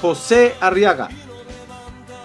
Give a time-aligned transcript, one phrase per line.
[0.00, 1.08] José Arriaga.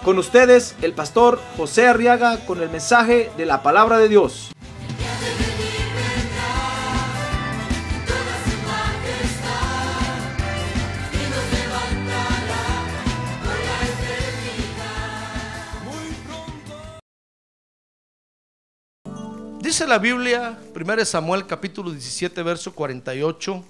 [0.04, 4.52] Con ustedes, el pastor José Arriaga con el mensaje de la palabra de Dios.
[19.60, 23.64] Dice la Biblia, 1 Samuel capítulo 17, verso 48,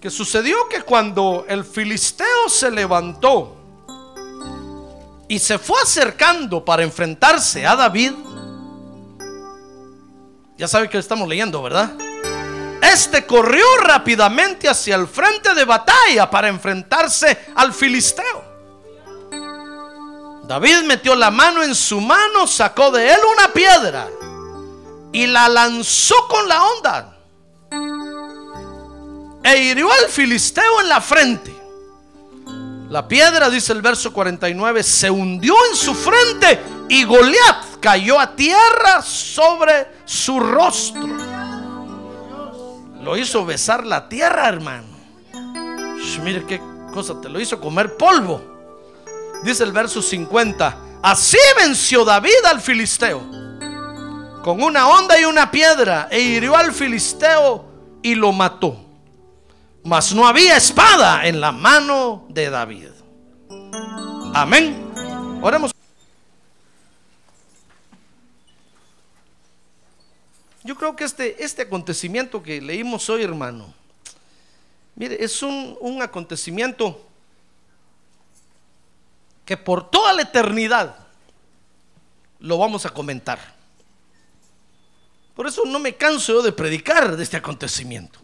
[0.00, 3.56] que sucedió que cuando el filisteo se levantó
[5.28, 8.12] y se fue acercando para enfrentarse a David,
[10.56, 11.92] ya sabe que estamos leyendo, ¿verdad?
[12.82, 18.50] Este corrió rápidamente hacia el frente de batalla para enfrentarse al filisteo.
[20.44, 24.08] David metió la mano en su mano, sacó de él una piedra
[25.12, 27.16] y la lanzó con la onda.
[29.52, 31.54] E hirió al filisteo en la frente.
[32.88, 38.34] La piedra, dice el verso 49, se hundió en su frente y Goliat cayó a
[38.34, 41.06] tierra sobre su rostro.
[43.00, 44.88] Lo hizo besar la tierra, hermano.
[46.02, 46.60] Sh, mire qué
[46.92, 48.42] cosa, te lo hizo comer polvo.
[49.42, 50.78] Dice el verso 50.
[51.02, 53.20] Así venció David al filisteo.
[54.42, 56.08] Con una onda y una piedra.
[56.10, 57.64] E hirió al filisteo
[58.02, 58.89] y lo mató.
[59.82, 62.88] Mas no había espada en la mano de David.
[64.34, 64.90] Amén.
[65.42, 65.72] Oremos.
[70.62, 73.72] Yo creo que este, este acontecimiento que leímos hoy, hermano,
[74.94, 77.00] mire, es un, un acontecimiento
[79.46, 80.94] que por toda la eternidad
[82.38, 83.38] lo vamos a comentar.
[85.34, 88.20] Por eso no me canso yo de predicar de este acontecimiento.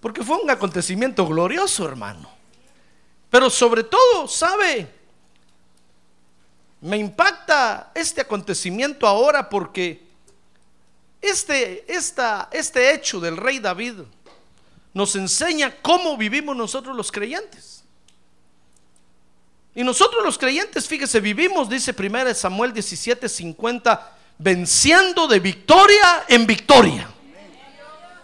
[0.00, 2.30] Porque fue un acontecimiento glorioso, hermano.
[3.28, 4.88] Pero sobre todo, ¿sabe?
[6.80, 10.02] Me impacta este acontecimiento ahora porque
[11.20, 14.00] este, esta, este hecho del rey David
[14.94, 17.84] nos enseña cómo vivimos nosotros los creyentes.
[19.74, 26.46] Y nosotros los creyentes, fíjese, vivimos, dice 1 Samuel 17, 50, venciendo de victoria en
[26.46, 27.08] victoria.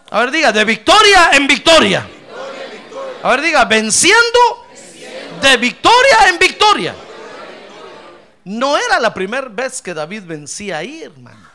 [0.09, 2.07] A ver, diga, de victoria en victoria.
[3.23, 4.67] A ver, diga, venciendo
[5.41, 6.95] de victoria en victoria.
[8.45, 11.47] No era la primera vez que David vencía ahí, hermano.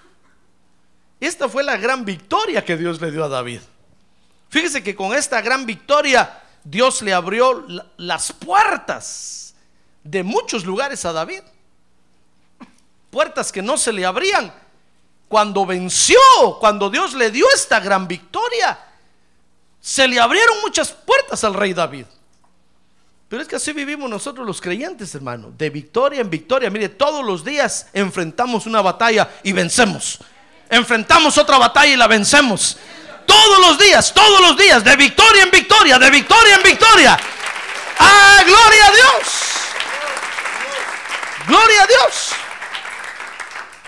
[1.19, 3.61] Esta fue la gran victoria que Dios le dio a David.
[4.51, 7.65] Fíjese que con esta gran victoria Dios le abrió
[7.97, 9.55] las puertas
[10.05, 11.43] de muchos lugares a David.
[13.11, 14.53] Puertas que no se le abrían.
[15.33, 16.19] Cuando venció,
[16.61, 18.79] cuando Dios le dio esta gran victoria,
[19.81, 22.05] se le abrieron muchas puertas al rey David.
[23.31, 26.69] Pero es que así vivimos nosotros los creyentes, hermano, de victoria en victoria.
[26.69, 30.19] Mire, todos los días enfrentamos una batalla y vencemos.
[30.69, 32.77] Enfrentamos otra batalla y la vencemos.
[33.25, 37.19] Todos los días, todos los días, de victoria en victoria, de victoria en victoria.
[37.99, 39.25] ¡Ah, gloria a Dios!
[41.47, 42.42] Gloria a Dios.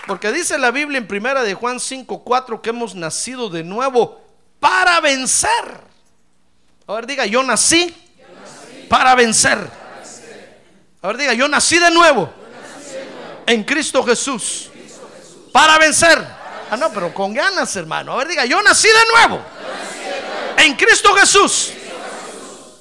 [0.07, 4.21] Porque dice la Biblia en primera de Juan 5:4 que hemos nacido de nuevo
[4.59, 5.49] para vencer.
[6.87, 7.95] A ver, diga, yo nací,
[8.87, 9.57] para, vencer.
[11.01, 12.31] A ver, diga, yo nací de nuevo,
[13.47, 14.69] en Cristo Jesús,
[15.51, 16.23] para vencer.
[16.69, 18.13] Ah, no, pero con ganas, hermano.
[18.13, 19.43] A ver, diga, yo nací de nuevo,
[20.57, 21.71] en Cristo Jesús,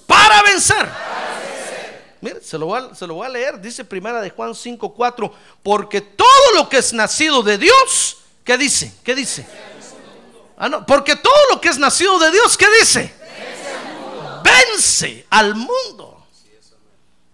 [0.06, 1.03] para vencer.
[2.24, 3.60] Mire, se lo, voy a, se lo a leer.
[3.60, 5.34] Dice primera de Juan 5, 4.
[5.62, 8.94] Porque todo lo que es nacido de Dios, ¿qué dice?
[9.04, 9.46] ¿Qué dice?
[10.56, 13.12] Ah, no, porque todo lo que es nacido de Dios, ¿qué dice?
[14.42, 16.26] Vence al mundo.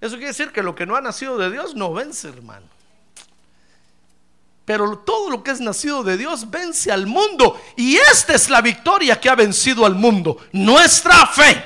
[0.00, 2.66] Eso quiere decir que lo que no ha nacido de Dios no vence, hermano.
[4.64, 7.60] Pero todo lo que es nacido de Dios vence al mundo.
[7.76, 10.38] Y esta es la victoria que ha vencido al mundo.
[10.50, 11.64] Nuestra fe.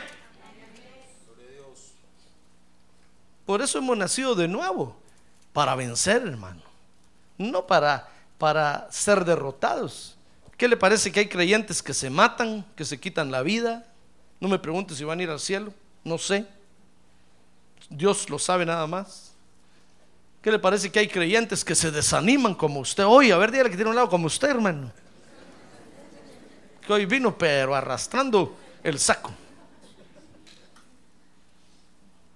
[3.46, 4.96] Por eso hemos nacido de nuevo,
[5.52, 6.62] para vencer, hermano.
[7.36, 8.08] No para,
[8.38, 10.16] para ser derrotados.
[10.56, 13.86] ¿Qué le parece que hay creyentes que se matan, que se quitan la vida?
[14.40, 15.72] No me pregunte si van a ir al cielo,
[16.04, 16.46] no sé.
[17.90, 19.32] Dios lo sabe nada más.
[20.40, 23.30] ¿Qué le parece que hay creyentes que se desaniman como usted hoy?
[23.30, 24.92] A ver, dígale que tiene un lado como usted, hermano.
[26.86, 29.32] Que hoy vino, pero arrastrando el saco.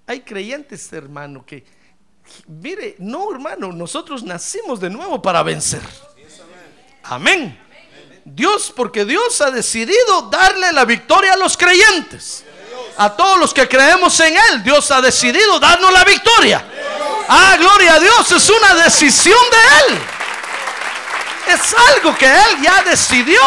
[0.09, 1.67] Hay creyentes, hermano, que,
[2.47, 5.83] mire, no, hermano, nosotros nacimos de nuevo para vencer.
[7.03, 7.61] Amén.
[8.25, 12.43] Dios, porque Dios ha decidido darle la victoria a los creyentes.
[12.97, 16.65] A todos los que creemos en Él, Dios ha decidido darnos la victoria.
[17.29, 19.99] Ah, gloria a Dios, es una decisión de Él.
[21.55, 23.43] Es algo que Él ya decidió.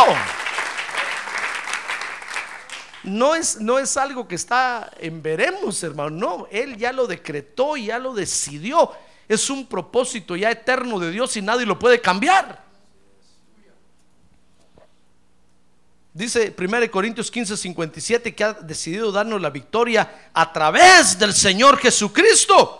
[3.03, 6.09] No es, no es algo que está en veremos, hermano.
[6.12, 8.92] No, Él ya lo decretó y ya lo decidió.
[9.27, 12.63] Es un propósito ya eterno de Dios y nadie lo puede cambiar.
[16.13, 21.77] Dice 1 Corintios 15, 57 que ha decidido darnos la victoria a través del Señor
[21.77, 22.77] Jesucristo.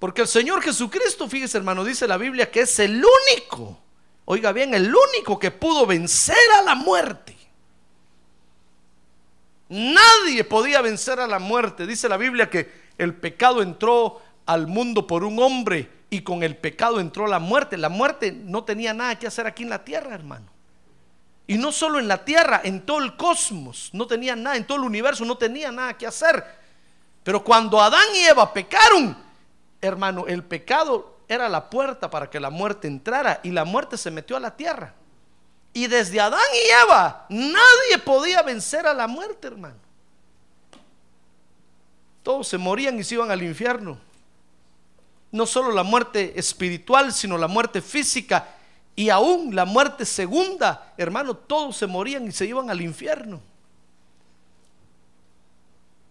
[0.00, 3.78] Porque el Señor Jesucristo, fíjese hermano, dice la Biblia que es el único,
[4.24, 7.33] oiga bien, el único que pudo vencer a la muerte.
[9.74, 11.84] Nadie podía vencer a la muerte.
[11.84, 16.56] Dice la Biblia que el pecado entró al mundo por un hombre y con el
[16.56, 17.76] pecado entró la muerte.
[17.76, 20.46] La muerte no tenía nada que hacer aquí en la tierra, hermano.
[21.48, 23.90] Y no solo en la tierra, en todo el cosmos.
[23.92, 26.44] No tenía nada, en todo el universo no tenía nada que hacer.
[27.24, 29.18] Pero cuando Adán y Eva pecaron,
[29.80, 34.12] hermano, el pecado era la puerta para que la muerte entrara y la muerte se
[34.12, 34.94] metió a la tierra.
[35.74, 39.76] Y desde Adán y Eva nadie podía vencer a la muerte, hermano.
[42.22, 43.98] Todos se morían y se iban al infierno.
[45.32, 48.48] No solo la muerte espiritual, sino la muerte física
[48.96, 53.42] y aún la muerte segunda, hermano, todos se morían y se iban al infierno.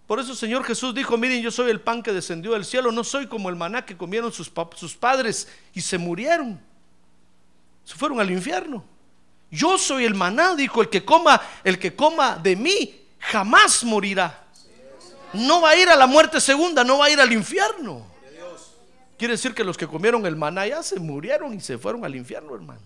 [0.05, 2.91] Por eso el Señor Jesús dijo, miren, yo soy el pan que descendió del cielo,
[2.91, 6.59] no soy como el maná que comieron sus, sus padres y se murieron.
[7.85, 8.83] Se fueron al infierno.
[9.53, 14.45] Yo soy el maná, dijo, el que coma, el que coma de mí jamás morirá.
[15.33, 18.03] No va a ir a la muerte segunda, no va a ir al infierno.
[19.15, 22.15] Quiere decir que los que comieron el maná ya se murieron y se fueron al
[22.15, 22.81] infierno, hermano.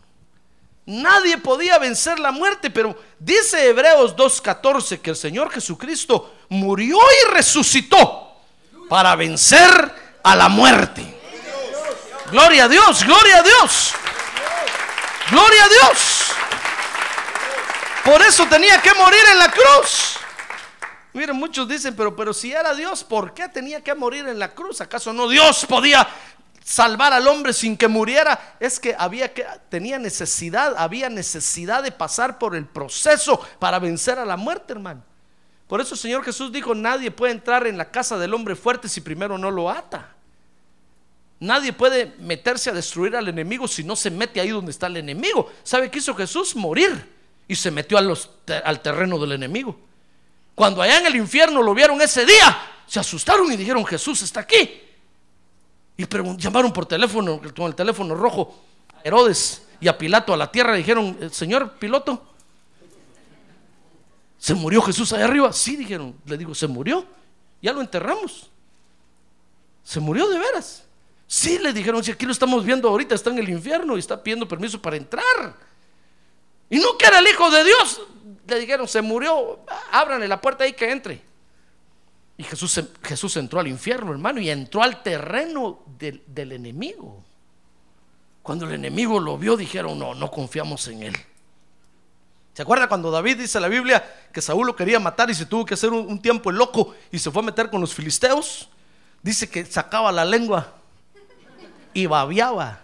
[0.86, 7.34] Nadie podía vencer la muerte, pero dice Hebreos 2.14 que el Señor Jesucristo murió y
[7.34, 8.36] resucitó
[8.90, 9.70] para vencer
[10.22, 11.16] a la muerte.
[12.30, 13.94] Gloria a Dios, gloria a Dios.
[15.32, 16.17] Gloria a Dios.
[18.08, 20.16] Por eso tenía que morir en la cruz.
[21.12, 24.56] Miren, muchos dicen, pero, pero si era Dios, ¿por qué tenía que morir en la
[24.56, 24.80] cruz?
[24.80, 26.08] ¿Acaso no Dios podía
[26.64, 28.56] salvar al hombre sin que muriera?
[28.62, 34.20] Es que había que, tenía necesidad, había necesidad de pasar por el proceso para vencer
[34.20, 35.04] a la muerte, hermano.
[35.68, 38.88] Por eso el Señor Jesús dijo, nadie puede entrar en la casa del hombre fuerte
[38.88, 40.16] si primero no lo ata.
[41.42, 44.96] Nadie puede meterse a destruir al enemigo si no se mete ahí donde está el
[44.96, 45.52] enemigo.
[45.64, 46.56] ¿Sabe qué hizo Jesús?
[46.56, 47.17] Morir
[47.48, 49.78] y se metió al terreno del enemigo.
[50.56, 52.58] Cuando allá en el infierno lo vieron ese día,
[52.88, 54.82] se asustaron y dijeron, Jesús está aquí.
[55.98, 56.06] Y
[56.38, 58.56] llamaron por teléfono, con el teléfono rojo,
[58.96, 60.76] a Herodes y a Pilato a la tierra.
[60.76, 62.34] dijeron, eh, señor piloto,
[64.38, 65.52] ¿se murió Jesús allá arriba?
[65.54, 66.16] Sí, dijeron.
[66.26, 67.06] Le digo, ¿se murió?
[67.62, 68.50] Ya lo enterramos.
[69.84, 70.84] ¿Se murió de veras?
[71.28, 74.22] Sí, le dijeron, si aquí lo estamos viendo ahorita, está en el infierno y está
[74.22, 75.56] pidiendo permiso para entrar.
[76.70, 78.02] Y no que era el Hijo de Dios.
[78.48, 79.60] Le dijeron, se murió,
[79.92, 81.22] ábranle la puerta ahí que entre.
[82.38, 87.24] Y Jesús, Jesús entró al infierno, hermano, y entró al terreno del, del enemigo.
[88.44, 91.16] Cuando el enemigo lo vio, dijeron, no, no confiamos en él.
[92.54, 95.46] ¿Se acuerda cuando David dice en la Biblia que Saúl lo quería matar y se
[95.46, 97.94] tuvo que hacer un, un, tiempo el loco y se fue a meter con los
[97.94, 98.70] filisteos?
[99.22, 100.74] Dice que sacaba la lengua
[101.94, 102.82] y babiaba.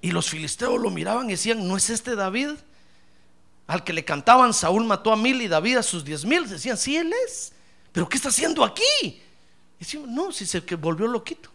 [0.00, 2.50] Y los filisteos lo miraban y decían, ¿no es este David?
[3.68, 6.48] Al que le cantaban, Saúl mató a mil y David a sus diez mil.
[6.48, 7.52] Decían, sí, él es.
[7.92, 9.22] Pero ¿qué está haciendo aquí?
[9.78, 11.50] Decían, no, si se volvió loquito.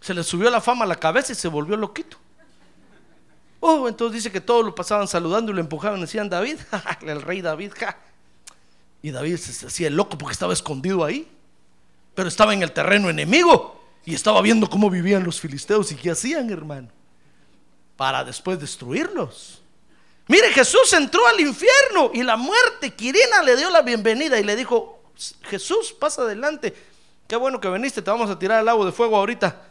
[0.00, 2.16] Se le subió la fama a la cabeza y se volvió loquito.
[3.60, 6.00] Oh, entonces dice que todos lo pasaban saludando y lo empujaban.
[6.00, 6.60] Decían, David,
[7.02, 7.98] el rey David, ja.
[9.02, 11.30] Y David se hacía loco porque estaba escondido ahí.
[12.14, 16.12] Pero estaba en el terreno enemigo y estaba viendo cómo vivían los filisteos y qué
[16.12, 16.88] hacían, hermano.
[17.98, 19.60] Para después destruirlos.
[20.28, 24.56] Mire, Jesús entró al infierno y la muerte, Quirina le dio la bienvenida y le
[24.56, 25.00] dijo,
[25.42, 26.74] Jesús, pasa adelante.
[27.28, 29.62] Qué bueno que viniste, te vamos a tirar al agua de fuego ahorita.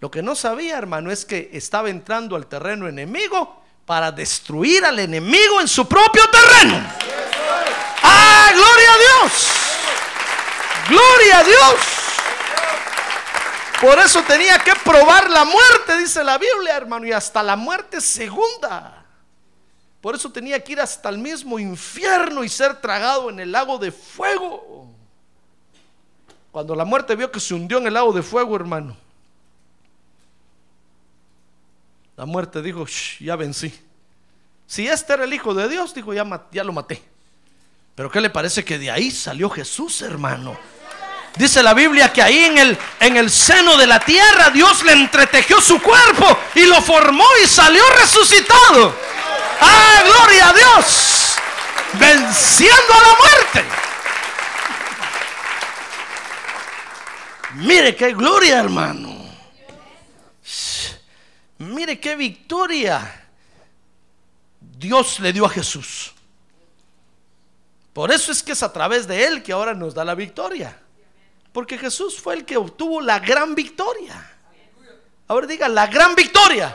[0.00, 4.98] Lo que no sabía, hermano, es que estaba entrando al terreno enemigo para destruir al
[4.98, 6.76] enemigo en su propio terreno.
[8.02, 9.32] ¡Ah, gloria a Dios!
[10.88, 11.74] ¡Gloria gloria a Dios.
[13.80, 18.00] Por eso tenía que probar la muerte, dice la Biblia, hermano, y hasta la muerte
[18.00, 18.97] segunda.
[20.00, 23.78] Por eso tenía que ir hasta el mismo infierno y ser tragado en el lago
[23.78, 24.88] de fuego.
[26.52, 28.96] Cuando la muerte vio que se hundió en el lago de fuego, hermano,
[32.16, 32.86] la muerte dijo,
[33.20, 33.72] ya vencí.
[34.66, 36.24] Si este era el Hijo de Dios, dijo, ya,
[36.64, 37.02] lo maté.
[37.94, 40.56] Pero ¿qué le parece que de ahí salió Jesús, hermano?
[41.36, 44.92] Dice la Biblia que ahí en el, en el seno de la tierra Dios le
[44.92, 49.07] entretejió su cuerpo y lo formó y salió resucitado.
[49.60, 51.36] ¡Ah, gloria a Dios!
[51.94, 53.64] Venciendo a la muerte.
[57.54, 59.16] Mire qué gloria, hermano.
[61.58, 63.26] Mire qué victoria
[64.60, 66.12] Dios le dio a Jesús.
[67.92, 70.78] Por eso es que es a través de él que ahora nos da la victoria.
[71.52, 74.24] Porque Jesús fue el que obtuvo la gran victoria.
[75.26, 76.74] Ahora diga, la gran victoria.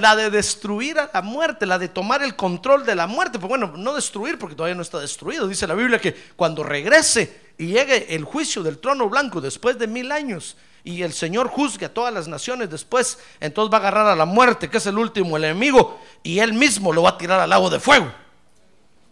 [0.00, 3.38] La de destruir a la muerte, la de tomar el control de la muerte.
[3.38, 5.46] Pues bueno, no destruir porque todavía no está destruido.
[5.46, 9.86] Dice la Biblia que cuando regrese y llegue el juicio del trono blanco después de
[9.86, 14.06] mil años y el Señor juzgue a todas las naciones después, entonces va a agarrar
[14.06, 17.18] a la muerte, que es el último el enemigo, y él mismo lo va a
[17.18, 18.10] tirar al lago de fuego.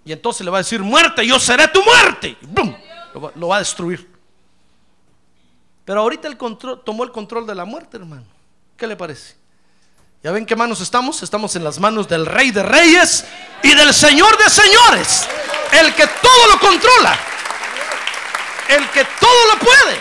[0.04, 2.36] Y entonces le va a decir, muerte, yo seré tu muerte.
[2.40, 2.46] Y
[3.34, 4.08] Lo, va, a destruir.
[5.84, 6.38] Pero ahorita el
[6.82, 8.24] tomó el control de la muerte, hermano.
[8.76, 9.36] ¿Qué le parece?
[10.22, 11.22] ¿Ya ven qué manos estamos?
[11.22, 13.24] Estamos en las manos del Rey de Reyes
[13.62, 15.28] y del Señor de Señores.
[15.72, 17.18] El que todo lo controla
[18.68, 19.98] el que todo lo puede.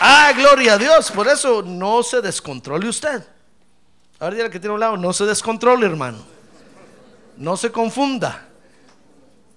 [0.00, 1.10] Ah, gloria a Dios.
[1.10, 3.24] Por eso no se descontrole usted.
[4.18, 6.18] Ahora el que tiene un lado, no se descontrole, hermano.
[7.36, 8.48] No se confunda.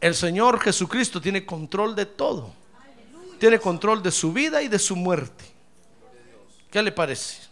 [0.02, 2.54] El Señor Jesucristo tiene control de todo.
[3.40, 5.46] Tiene control de su vida y de su muerte.
[6.70, 7.47] ¿Qué le parece?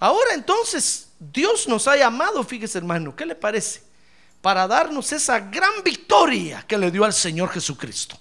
[0.00, 3.82] Ahora entonces, Dios nos ha llamado, fíjese hermano, ¿qué le parece?
[4.40, 8.18] Para darnos esa gran victoria que le dio al Señor Jesucristo.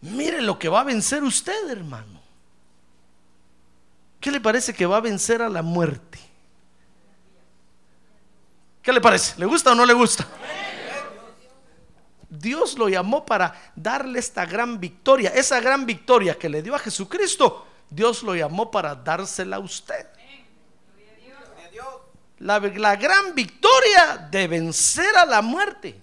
[0.00, 2.20] Mire lo que va a vencer usted, hermano.
[4.20, 6.18] ¿Qué le parece que va a vencer a la muerte?
[8.82, 9.38] ¿Qué le parece?
[9.38, 10.26] ¿Le gusta o no le gusta?
[12.28, 15.30] Dios lo llamó para darle esta gran victoria.
[15.30, 20.06] Esa gran victoria que le dio a Jesucristo, Dios lo llamó para dársela a usted.
[22.38, 26.00] La, la gran victoria de vencer a la muerte.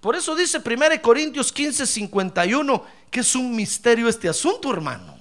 [0.00, 5.18] Por eso dice 1 Corintios 15, 51, que es un misterio este asunto, hermano.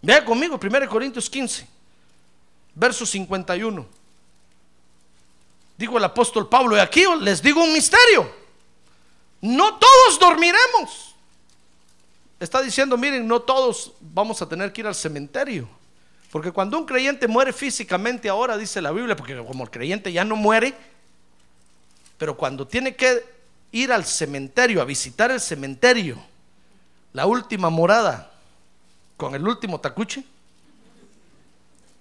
[0.00, 1.66] Vea conmigo, 1 Corintios 15,
[2.74, 3.86] verso 51.
[5.76, 8.30] Dijo el apóstol Pablo, y aquí les digo un misterio.
[9.40, 11.13] No todos dormiremos.
[12.40, 15.68] Está diciendo, miren, no todos vamos a tener que ir al cementerio.
[16.30, 20.24] Porque cuando un creyente muere físicamente ahora, dice la Biblia, porque como el creyente ya
[20.24, 20.74] no muere,
[22.18, 23.24] pero cuando tiene que
[23.70, 26.18] ir al cementerio, a visitar el cementerio,
[27.12, 28.32] la última morada
[29.16, 30.24] con el último tacuche,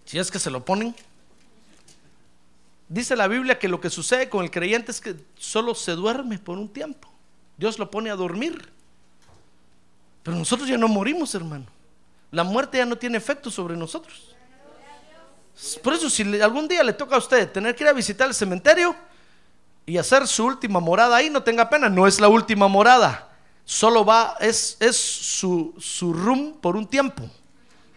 [0.06, 0.96] si es que se lo ponen,
[2.90, 6.40] dice la Biblia que lo que sucede con el creyente es que solo se duerme
[6.40, 7.08] por un tiempo.
[7.58, 8.72] Dios lo pone a dormir.
[10.24, 11.66] Pero nosotros ya no morimos, hermano.
[12.32, 14.36] La muerte ya no tiene efecto sobre nosotros.
[15.84, 18.34] Por eso, si algún día le toca a usted tener que ir a visitar el
[18.34, 18.96] cementerio,
[19.86, 23.30] y hacer su última morada ahí, no tenga pena, no es la última morada.
[23.66, 27.30] Solo va, es, es su, su room por un tiempo.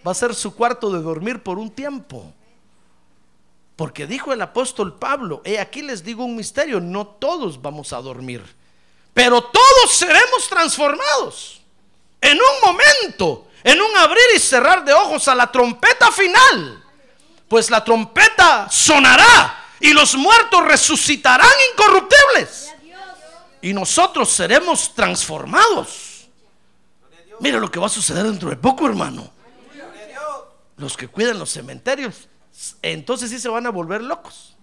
[0.06, 2.32] Va a ser su cuarto de dormir por un tiempo.
[3.76, 8.00] Porque dijo el apóstol Pablo, he aquí les digo un misterio, no todos vamos a
[8.00, 8.42] dormir,
[9.12, 11.60] pero todos seremos transformados
[12.26, 16.82] en un momento, en un abrir y cerrar de ojos a la trompeta final.
[17.48, 22.74] Pues la trompeta sonará y los muertos resucitarán incorruptibles.
[23.62, 26.28] Y nosotros seremos transformados.
[27.38, 29.30] Mira lo que va a suceder dentro de poco, hermano.
[30.76, 32.28] Los que cuidan los cementerios,
[32.82, 34.56] entonces sí se van a volver locos.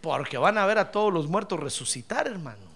[0.00, 2.71] Porque van a ver a todos los muertos resucitar, hermano.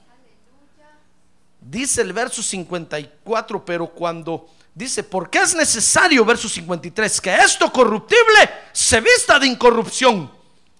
[1.69, 8.51] Dice el verso 54, pero cuando dice, porque es necesario, verso 53, que esto corruptible
[8.71, 10.31] se vista de incorrupción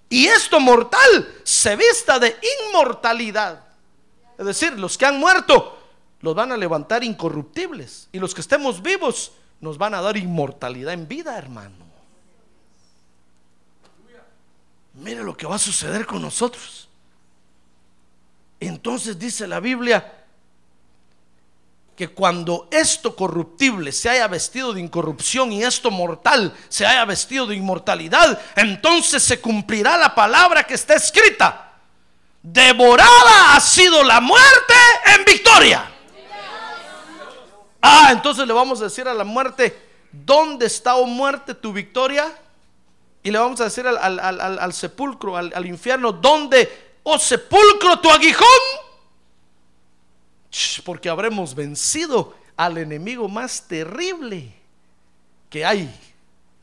[0.09, 2.37] y esto mortal se vista de
[2.69, 3.65] inmortalidad.
[4.39, 5.77] Es decir, los que han muerto
[6.21, 10.93] los van a levantar incorruptibles y los que estemos vivos nos van a dar inmortalidad
[10.93, 11.85] en vida, hermano.
[14.95, 16.89] Mire lo que va a suceder con nosotros.
[18.61, 20.26] Entonces dice la Biblia
[21.97, 27.47] que cuando esto corruptible se haya vestido de incorrupción y esto mortal se haya vestido
[27.47, 31.73] de inmortalidad, entonces se cumplirá la palabra que está escrita.
[32.43, 34.75] Devorada ha sido la muerte
[35.17, 35.91] en victoria.
[37.81, 39.77] Ah, entonces le vamos a decir a la muerte,
[40.13, 42.31] ¿dónde está, oh muerte, tu victoria?
[43.23, 48.86] Y le vamos a decir al, sepulcro, al, al infierno, ¿dónde, oh sepulcro, tu aguijón?
[50.85, 54.53] Porque habremos vencido al enemigo más terrible
[55.51, 55.95] que hay,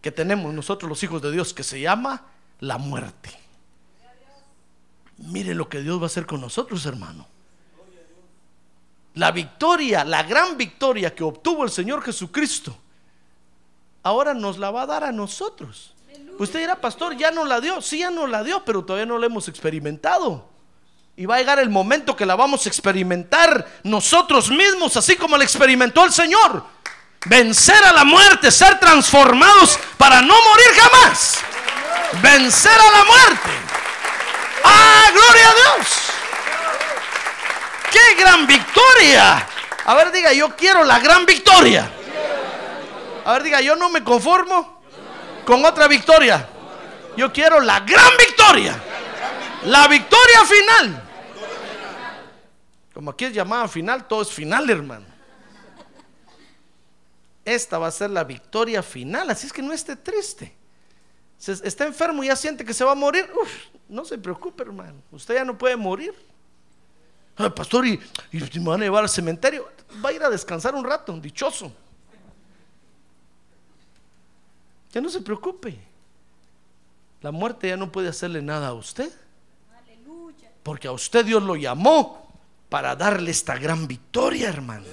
[0.01, 2.25] que tenemos nosotros los hijos de Dios, que se llama
[2.59, 3.29] la muerte.
[5.17, 7.27] Mire lo que Dios va a hacer con nosotros, hermano.
[9.15, 12.75] La victoria, la gran victoria que obtuvo el Señor Jesucristo,
[14.01, 15.93] ahora nos la va a dar a nosotros.
[16.39, 17.79] Usted dirá, pastor, ya no la dio.
[17.81, 20.49] Sí, ya no la dio, pero todavía no la hemos experimentado.
[21.15, 25.37] Y va a llegar el momento que la vamos a experimentar nosotros mismos, así como
[25.37, 26.65] la experimentó el Señor.
[27.25, 31.37] Vencer a la muerte, ser transformados para no morir jamás.
[32.21, 33.49] Vencer a la muerte.
[34.63, 35.87] ¡Ah, gloria a Dios!
[37.91, 39.47] ¡Qué gran victoria!
[39.85, 41.89] A ver, diga, yo quiero la gran victoria.
[43.25, 44.81] A ver, diga, yo no me conformo
[45.45, 46.49] con otra victoria.
[47.15, 48.81] Yo quiero la gran victoria.
[49.65, 51.02] La victoria final.
[52.93, 55.05] Como aquí es llamada final, todo es final, hermano.
[57.45, 60.53] Esta va a ser la victoria final, así es que no esté triste.
[61.37, 63.29] Se- está enfermo y ya siente que se va a morir.
[63.41, 63.51] Uf,
[63.89, 65.01] no se preocupe, hermano.
[65.11, 66.13] Usted ya no puede morir.
[67.35, 67.99] Ay, pastor, y,
[68.31, 69.69] y me van a llevar al cementerio.
[70.05, 71.71] Va a ir a descansar un rato, dichoso.
[74.93, 75.77] Ya no se preocupe.
[77.21, 79.11] La muerte ya no puede hacerle nada a usted.
[80.61, 82.22] Porque a usted Dios lo llamó
[82.73, 84.87] para darle esta gran victoria, hermano.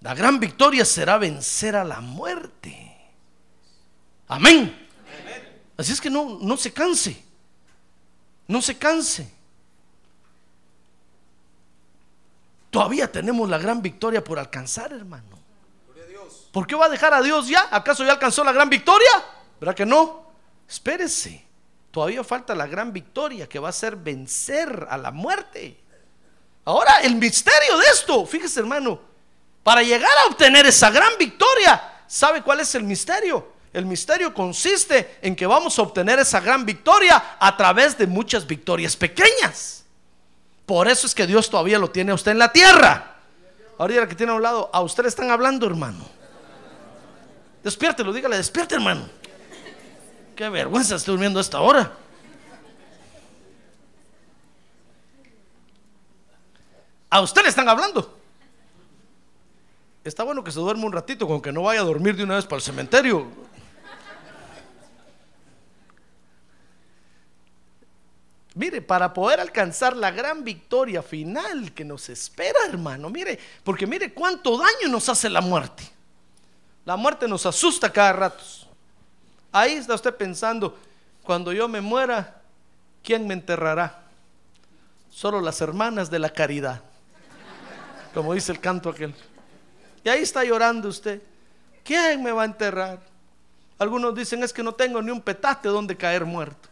[0.00, 2.96] La gran victoria será vencer a la muerte.
[4.28, 4.88] Amén.
[5.76, 7.22] Así es que no, no se canse.
[8.48, 9.30] No se canse.
[12.70, 15.38] Todavía tenemos la gran victoria por alcanzar, hermano.
[16.50, 17.68] ¿Por qué va a dejar a Dios ya?
[17.70, 19.10] ¿Acaso ya alcanzó la gran victoria?
[19.60, 20.32] ¿Verdad que no?
[20.66, 21.51] Espérese.
[21.92, 25.78] Todavía falta la gran victoria que va a ser vencer a la muerte.
[26.64, 28.98] Ahora, el misterio de esto, fíjese hermano,
[29.62, 33.52] para llegar a obtener esa gran victoria, ¿sabe cuál es el misterio?
[33.74, 38.46] El misterio consiste en que vamos a obtener esa gran victoria a través de muchas
[38.46, 39.84] victorias pequeñas.
[40.64, 43.16] Por eso es que Dios todavía lo tiene a usted en la tierra.
[43.78, 46.06] Ahorita que tiene a un lado, a usted le están hablando, hermano.
[47.62, 49.08] Despiértelo, dígale, despierte, hermano.
[50.36, 51.92] Qué vergüenza, estoy durmiendo a esta hora.
[57.10, 58.18] A usted le están hablando.
[60.02, 62.36] Está bueno que se duerma un ratito, con que no vaya a dormir de una
[62.36, 63.28] vez para el cementerio.
[68.54, 74.12] Mire, para poder alcanzar la gran victoria final que nos espera, hermano, mire, porque mire
[74.12, 75.90] cuánto daño nos hace la muerte.
[76.84, 78.44] La muerte nos asusta cada rato.
[79.52, 80.78] Ahí está usted pensando,
[81.22, 82.40] cuando yo me muera,
[83.04, 84.00] ¿quién me enterrará?
[85.10, 86.80] Solo las hermanas de la caridad,
[88.14, 89.14] como dice el canto aquel.
[90.02, 91.22] Y ahí está llorando usted.
[91.84, 92.98] ¿Quién me va a enterrar?
[93.78, 96.68] Algunos dicen es que no tengo ni un petate donde caer muerto.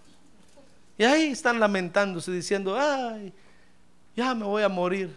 [0.97, 3.33] Y ahí están lamentándose diciendo, ay,
[4.17, 5.17] ya me voy a morir.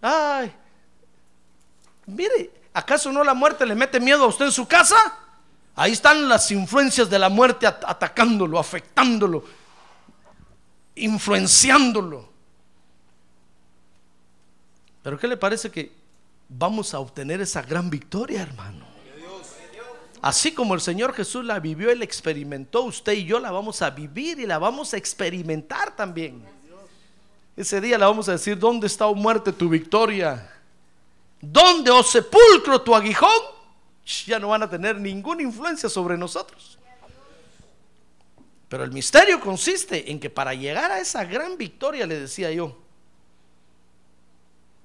[0.00, 0.52] Ay,
[2.06, 4.96] mire, ¿acaso no la muerte le mete miedo a usted en su casa?
[5.76, 9.44] Ahí están las influencias de la muerte at- atacándolo, afectándolo,
[10.94, 12.28] influenciándolo.
[15.02, 15.92] Pero ¿qué le parece que
[16.48, 18.86] vamos a obtener esa gran victoria, hermano?
[20.22, 23.90] Así como el Señor Jesús la vivió, Él experimentó, usted y yo la vamos a
[23.90, 26.42] vivir y la vamos a experimentar también.
[27.54, 30.50] Ese día le vamos a decir, ¿dónde está, oh muerte, tu victoria?
[31.40, 33.55] ¿Dónde, oh sepulcro, tu aguijón?
[34.26, 36.78] Ya no van a tener ninguna influencia sobre nosotros.
[38.68, 42.76] Pero el misterio consiste en que para llegar a esa gran victoria, le decía yo,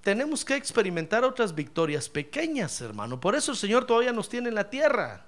[0.02, 3.20] tenemos que experimentar otras victorias pequeñas, hermano.
[3.20, 5.26] Por eso el Señor todavía nos tiene en la tierra.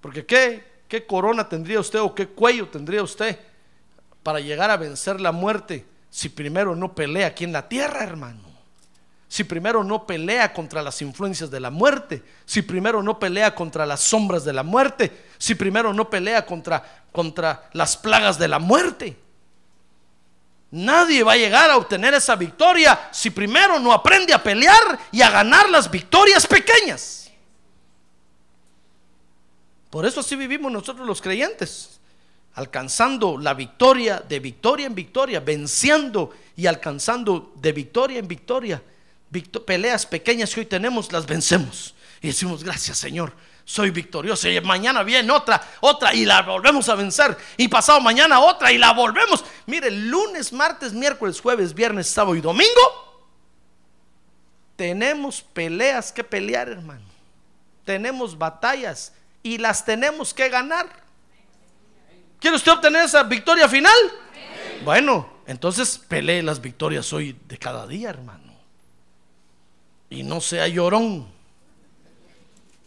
[0.00, 3.38] Porque ¿qué, qué corona tendría usted o qué cuello tendría usted
[4.22, 8.51] para llegar a vencer la muerte si primero no pelea aquí en la tierra, hermano?
[9.32, 13.86] Si primero no pelea contra las influencias de la muerte, si primero no pelea contra
[13.86, 18.58] las sombras de la muerte, si primero no pelea contra, contra las plagas de la
[18.58, 19.16] muerte.
[20.72, 25.22] Nadie va a llegar a obtener esa victoria si primero no aprende a pelear y
[25.22, 27.30] a ganar las victorias pequeñas.
[29.88, 32.00] Por eso así vivimos nosotros los creyentes,
[32.52, 38.82] alcanzando la victoria de victoria en victoria, venciendo y alcanzando de victoria en victoria.
[39.40, 41.94] Peleas pequeñas que hoy tenemos, las vencemos.
[42.20, 43.32] Y decimos, gracias Señor,
[43.64, 44.48] soy victorioso.
[44.48, 47.36] Y mañana viene otra, otra y la volvemos a vencer.
[47.56, 49.44] Y pasado mañana otra y la volvemos.
[49.66, 53.12] Mire, lunes, martes, miércoles, jueves, viernes, sábado y domingo.
[54.76, 57.06] Tenemos peleas que pelear, hermano.
[57.84, 61.02] Tenemos batallas y las tenemos que ganar.
[62.40, 63.96] ¿Quiere usted obtener esa victoria final?
[64.84, 68.41] Bueno, entonces pelee las victorias hoy de cada día, hermano.
[70.12, 71.26] Y no sea llorón.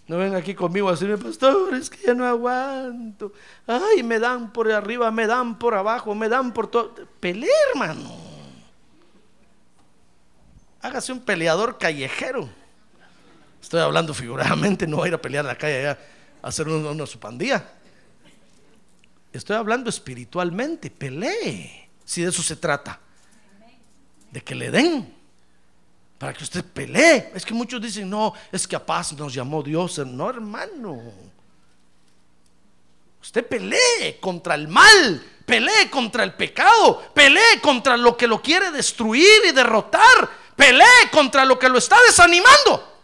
[0.07, 3.33] No ven aquí conmigo a decirme, pastor, es que ya no aguanto.
[3.65, 6.93] Ay, me dan por arriba, me dan por abajo, me dan por todo.
[7.19, 8.15] Pelee, hermano.
[10.81, 12.47] Hágase un peleador callejero.
[13.59, 15.97] Estoy hablando figuradamente, no va a ir a pelear a la calle a
[16.43, 17.67] hacer una, una su pandilla.
[19.33, 22.99] Estoy hablando espiritualmente, pelee, si de eso se trata.
[24.29, 25.24] De que le den
[26.25, 27.29] para que usted pelee.
[27.35, 29.99] Es que muchos dicen, no, es que a paz nos llamó Dios.
[29.99, 30.99] No, hermano.
[33.21, 38.71] Usted pelee contra el mal, pelee contra el pecado, pelee contra lo que lo quiere
[38.71, 42.94] destruir y derrotar, pelee contra lo que lo está desanimando.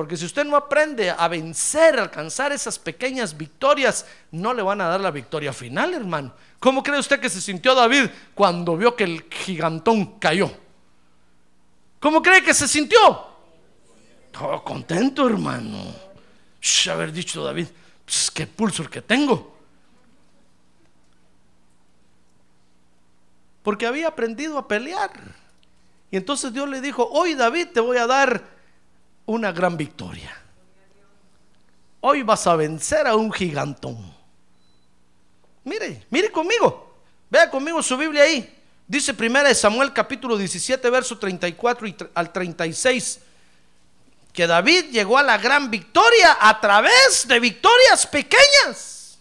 [0.00, 4.80] Porque si usted no aprende a vencer, a alcanzar esas pequeñas victorias, no le van
[4.80, 6.32] a dar la victoria final, hermano.
[6.58, 10.50] ¿Cómo cree usted que se sintió David cuando vio que el gigantón cayó?
[11.98, 13.26] ¿Cómo cree que se sintió?
[14.32, 15.94] Todo contento, hermano.
[16.90, 17.66] haber dicho David,
[18.02, 19.54] pues, qué pulso el que tengo.
[23.62, 25.10] Porque había aprendido a pelear.
[26.10, 28.59] Y entonces Dios le dijo, hoy David te voy a dar
[29.30, 30.36] una gran victoria.
[32.00, 34.12] Hoy vas a vencer a un gigantón.
[35.62, 36.96] Mire, mire conmigo.
[37.30, 38.58] Vea conmigo su Biblia ahí.
[38.88, 43.20] Dice primera de Samuel capítulo 17, verso 34 y al 36.
[44.32, 49.18] Que David llegó a la gran victoria a través de victorias pequeñas.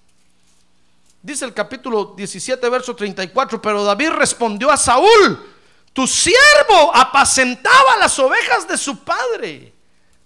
[1.22, 3.62] Dice el capítulo 17, verso 34.
[3.62, 5.54] Pero David respondió a Saúl:
[5.94, 9.74] Tu siervo apacentaba las ovejas de su padre.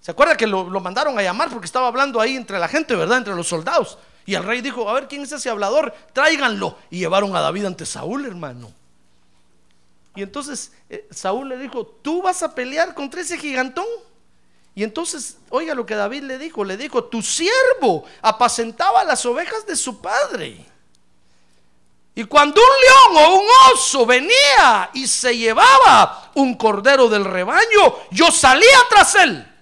[0.03, 3.19] ¿Se acuerda que lo, mandaron a llamar porque estaba hablando ahí entre la gente, ¿verdad?
[3.19, 3.97] Entre los soldados.
[4.25, 5.95] Y el rey dijo, a ver, ¿quién es ese hablador?
[6.11, 6.77] Tráiganlo.
[6.89, 8.73] Y llevaron a David ante Saúl, hermano.
[10.13, 13.85] Y entonces eh, Saúl le dijo, tú vas a pelear contra ese gigantón.
[14.75, 19.65] Y entonces, oiga lo que David le dijo, le dijo, tu siervo apacentaba las ovejas
[19.65, 20.65] de su padre.
[22.13, 27.95] Y cuando un león o un oso venía y se llevaba un cordero del rebaño,
[28.11, 29.52] yo salía tras él,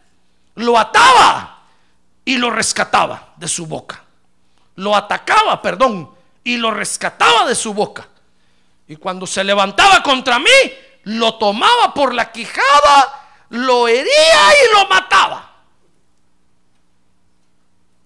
[0.56, 1.64] lo ataba
[2.26, 4.04] y lo rescataba de su boca
[4.76, 6.10] lo atacaba, perdón,
[6.44, 8.08] y lo rescataba de su boca.
[8.88, 10.50] Y cuando se levantaba contra mí,
[11.04, 15.50] lo tomaba por la quijada, lo hería y lo mataba.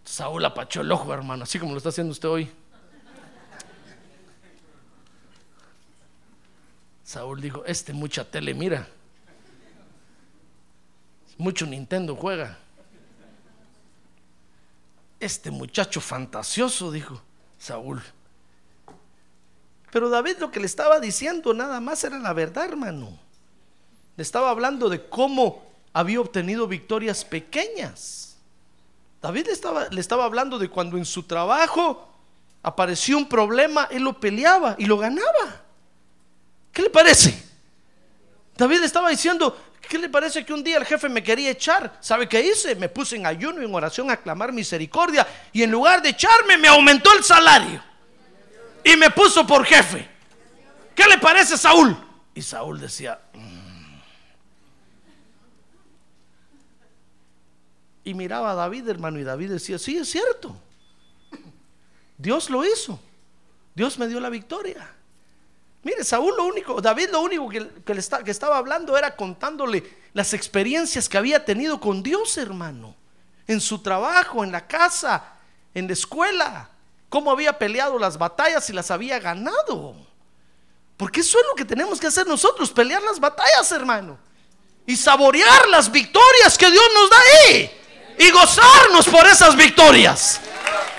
[0.04, 2.52] Saúl apachó el ojo, hermano, así como lo está haciendo usted hoy.
[7.04, 8.88] Saúl dijo, este mucha tele mira.
[11.38, 12.58] Mucho Nintendo juega
[15.20, 17.22] este muchacho fantasioso, dijo
[17.58, 18.02] Saúl.
[19.92, 23.18] Pero David lo que le estaba diciendo nada más era la verdad, hermano.
[24.18, 28.38] Le estaba hablando de cómo había obtenido victorias pequeñas.
[29.22, 32.08] David le estaba, le estaba hablando de cuando en su trabajo
[32.62, 35.62] apareció un problema, él lo peleaba y lo ganaba.
[36.72, 37.44] ¿Qué le parece?
[38.58, 39.58] David le estaba diciendo,
[39.90, 41.98] ¿Qué le parece que un día el jefe me quería echar?
[42.02, 42.76] ¿Sabe qué hice?
[42.76, 46.58] Me puse en ayuno y en oración a clamar misericordia y en lugar de echarme
[46.58, 47.82] me aumentó el salario
[48.84, 50.08] y me puso por jefe.
[50.96, 51.98] ¿Qué le parece Saúl?
[52.34, 53.66] Y Saúl decía, mm".
[58.06, 60.56] y miraba a David, hermano, y David decía, sí, es cierto.
[62.18, 63.00] Dios lo hizo.
[63.74, 64.95] Dios me dio la victoria.
[65.86, 70.34] Mire, Saúl lo único, David lo único que, le que estaba hablando era contándole las
[70.34, 72.96] experiencias que había tenido con Dios, hermano.
[73.46, 75.24] En su trabajo, en la casa,
[75.76, 76.70] en la escuela.
[77.08, 79.96] Cómo había peleado las batallas y las había ganado.
[80.98, 84.18] Porque eso es lo que tenemos que hacer nosotros, pelear las batallas, hermano.
[84.88, 87.72] Y saborear las victorias que Dios nos da ahí.
[88.18, 90.42] Y gozarnos por esas victorias.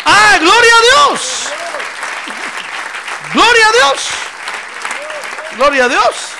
[0.05, 1.49] Ah, gloria a Dios.
[3.35, 4.26] Gloria a Dios.
[5.57, 6.33] Gloria a Dios.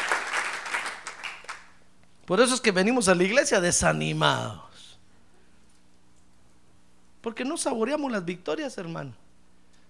[2.27, 4.99] Por eso es que venimos a la iglesia desanimados.
[7.23, 9.15] Porque no saboreamos las victorias, hermano.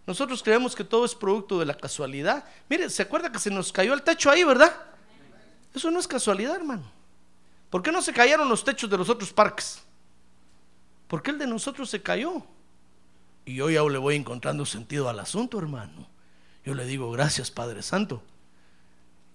[0.06, 2.44] Nosotros creemos que todo es producto de la casualidad.
[2.68, 4.72] Mire, ¿se acuerda que se nos cayó el techo ahí, verdad?
[5.74, 6.84] Eso no es casualidad, hermano.
[7.68, 9.82] ¿Por qué no se cayeron los techos de los otros parques?
[11.08, 12.44] ¿Por qué el de nosotros se cayó?
[13.44, 16.06] Y yo ya le voy encontrando sentido al asunto, hermano.
[16.64, 18.22] Yo le digo, gracias, Padre Santo.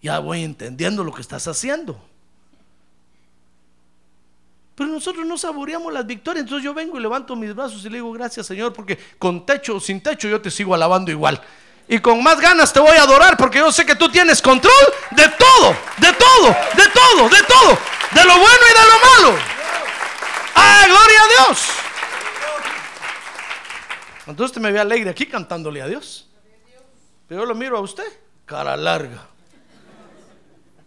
[0.02, 2.02] Ya voy entendiendo lo que estás haciendo.
[4.76, 6.44] Pero nosotros no saboreamos las victorias.
[6.44, 9.76] Entonces yo vengo y levanto mis brazos y le digo, gracias Señor, porque con techo
[9.76, 11.40] o sin techo yo te sigo alabando igual.
[11.88, 14.74] Y con más ganas te voy a adorar porque yo sé que tú tienes control
[15.12, 17.78] de todo, de todo, de todo, de todo,
[18.12, 19.40] de lo bueno y de lo malo.
[20.56, 21.68] ¡Ah, gloria a Dios!
[24.28, 26.30] Entonces usted me ve alegre aquí cantándole a Dios.
[27.28, 28.08] Pero yo lo miro a usted,
[28.46, 29.28] cara larga,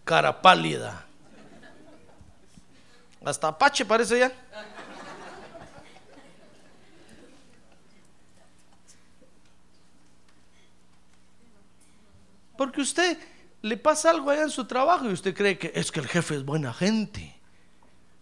[0.05, 1.05] cara pálida
[3.25, 4.33] hasta Apache parece ya.
[12.57, 13.19] Porque usted
[13.63, 16.37] le pasa algo allá en su trabajo y usted cree que es que el jefe
[16.37, 17.35] es buena gente.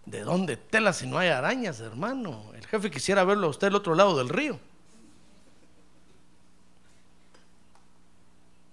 [0.07, 2.53] ¿De dónde tela si no hay arañas, hermano?
[2.55, 4.59] El jefe quisiera verlo a usted al otro lado del río.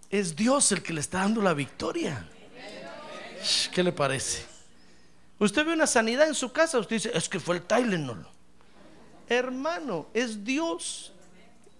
[0.10, 2.28] Es Dios el que le está dando la victoria.
[3.74, 4.46] ¿Qué le parece?
[5.40, 8.28] Usted ve una sanidad en su casa, usted dice, es que fue el Tylenol.
[9.28, 11.14] Hermano, es Dios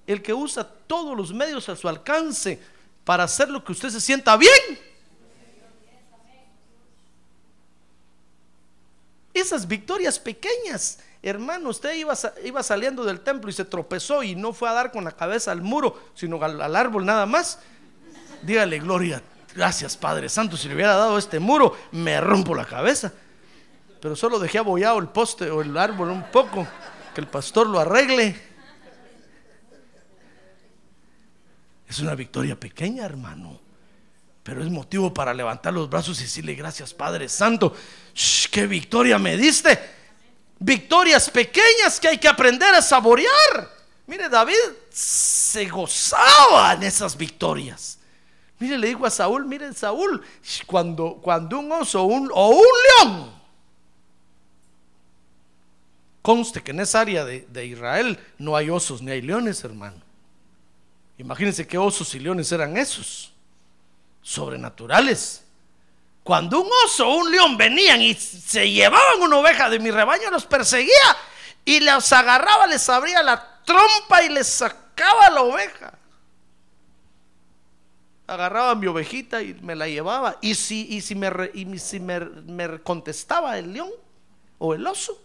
[0.08, 2.60] el que usa todos los medios a su alcance
[3.04, 4.52] para hacer lo que usted se sienta bien.
[9.34, 14.54] Esas victorias pequeñas, hermano, usted iba, iba saliendo del templo y se tropezó y no
[14.54, 17.60] fue a dar con la cabeza al muro, sino al, al árbol nada más.
[18.42, 19.22] Dígale, gloria,
[19.56, 23.12] gracias Padre Santo, si le hubiera dado este muro, me rompo la cabeza
[24.02, 26.66] pero solo dejé abollado el poste o el árbol un poco,
[27.14, 28.50] que el pastor lo arregle.
[31.88, 33.60] Es una victoria pequeña, hermano,
[34.44, 37.76] pero es motivo para levantar los brazos y decirle gracias, Padre Santo.
[38.52, 39.98] ¡Qué victoria me diste!
[40.60, 43.80] Victorias pequeñas que hay que aprender a saborear.
[44.08, 44.56] Mire, David
[44.92, 47.99] se gozaba en esas victorias.
[48.60, 50.22] Mire, le digo a Saúl, mire, Saúl,
[50.66, 53.40] cuando, cuando un oso o un león
[56.22, 60.02] Conste que en esa área de, Israel no hay osos ni hay leones, hermano.
[61.18, 63.32] Imagínense qué osos y leones eran esos,
[64.22, 65.44] sobrenaturales.
[66.24, 70.30] Cuando un oso o un león venían y se llevaban una oveja de mi rebaño,
[70.30, 71.18] los perseguía
[71.66, 75.94] y los agarraba, les abría la trompa y les sacaba la oveja.
[78.30, 80.38] Agarraba mi ovejita y me la llevaba.
[80.42, 83.90] Y si, y si, me, y si me contestaba el león
[84.58, 85.20] o el oso,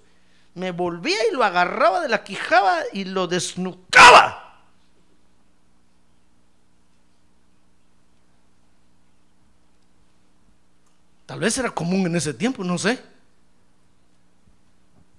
[0.54, 4.40] me volvía y lo agarraba de la quijada y lo desnucaba.
[11.26, 13.02] Tal vez era común en ese tiempo, no sé.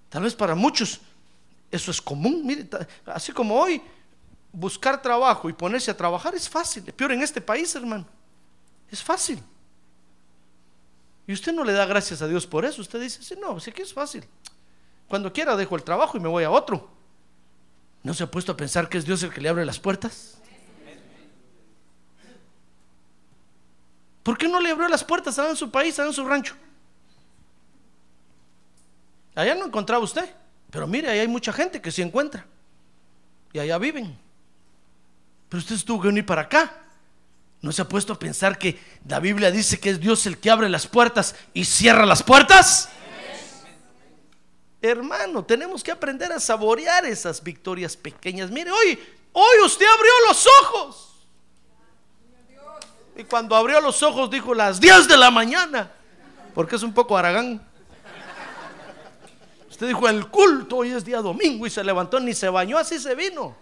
[0.10, 1.02] Tal vez para muchos
[1.71, 2.41] eso es común.
[2.45, 2.67] Mire,
[3.06, 3.82] así como hoy,
[4.56, 6.84] buscar trabajo y ponerse a trabajar es fácil.
[6.94, 8.06] Peor en este país, hermano.
[8.89, 9.44] Es fácil.
[11.28, 12.82] Y usted no le da gracias a Dios por eso.
[12.82, 14.24] Usted dice, sí, no, sé que es fácil.
[15.10, 16.89] Cuando quiera dejo el trabajo y me voy a otro.
[18.02, 20.38] ¿No se ha puesto a pensar que es Dios el que le abre las puertas?
[24.24, 26.56] ¿Por qué no le abrió las puertas allá en su país, allá en su rancho?
[29.36, 30.34] Allá no encontraba usted,
[30.72, 32.46] pero mire, ahí hay mucha gente que se encuentra
[33.52, 34.25] y allá viven.
[35.50, 36.82] Pero usted estuvo que venir para acá.
[37.62, 40.52] ¿No se ha puesto a pensar que la Biblia dice que es Dios el que
[40.52, 42.90] abre las puertas y cierra las puertas?
[44.82, 48.52] Hermano, tenemos que aprender a saborear esas victorias pequeñas.
[48.52, 49.00] Mire, hoy,
[49.34, 51.12] hoy usted abrió los ojos.
[53.16, 55.92] Y cuando abrió los ojos dijo las 10 de la mañana,
[56.54, 57.66] porque es un poco aragán.
[59.70, 63.00] Usted dijo el culto, hoy es día domingo y se levantó, ni se bañó, así
[63.00, 63.56] se vino.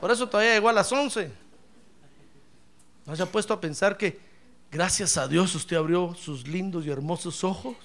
[0.00, 1.30] Por eso todavía llegó a las 11.
[3.06, 4.18] ¿No se ha puesto a pensar que
[4.70, 7.76] gracias a Dios usted abrió sus lindos y hermosos ojos?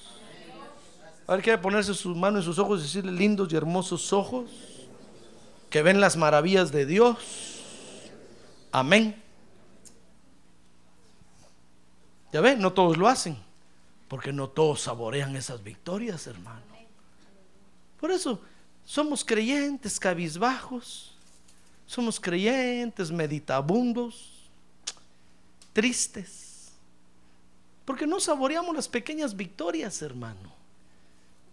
[1.28, 4.50] A ver, quiere ponerse sus manos en sus ojos y decirle lindos y hermosos ojos
[5.70, 7.18] que ven las maravillas de Dios.
[8.72, 9.22] Amén.
[12.32, 13.38] Ya ven, no todos lo hacen,
[14.08, 16.62] porque no todos saborean esas victorias, hermano.
[18.00, 18.40] Por eso
[18.84, 21.15] somos creyentes cabizbajos,
[21.86, 24.50] somos creyentes meditabundos,
[25.74, 26.72] tristes.
[27.86, 30.54] Porque no saboreamos las pequeñas victorias, hermano.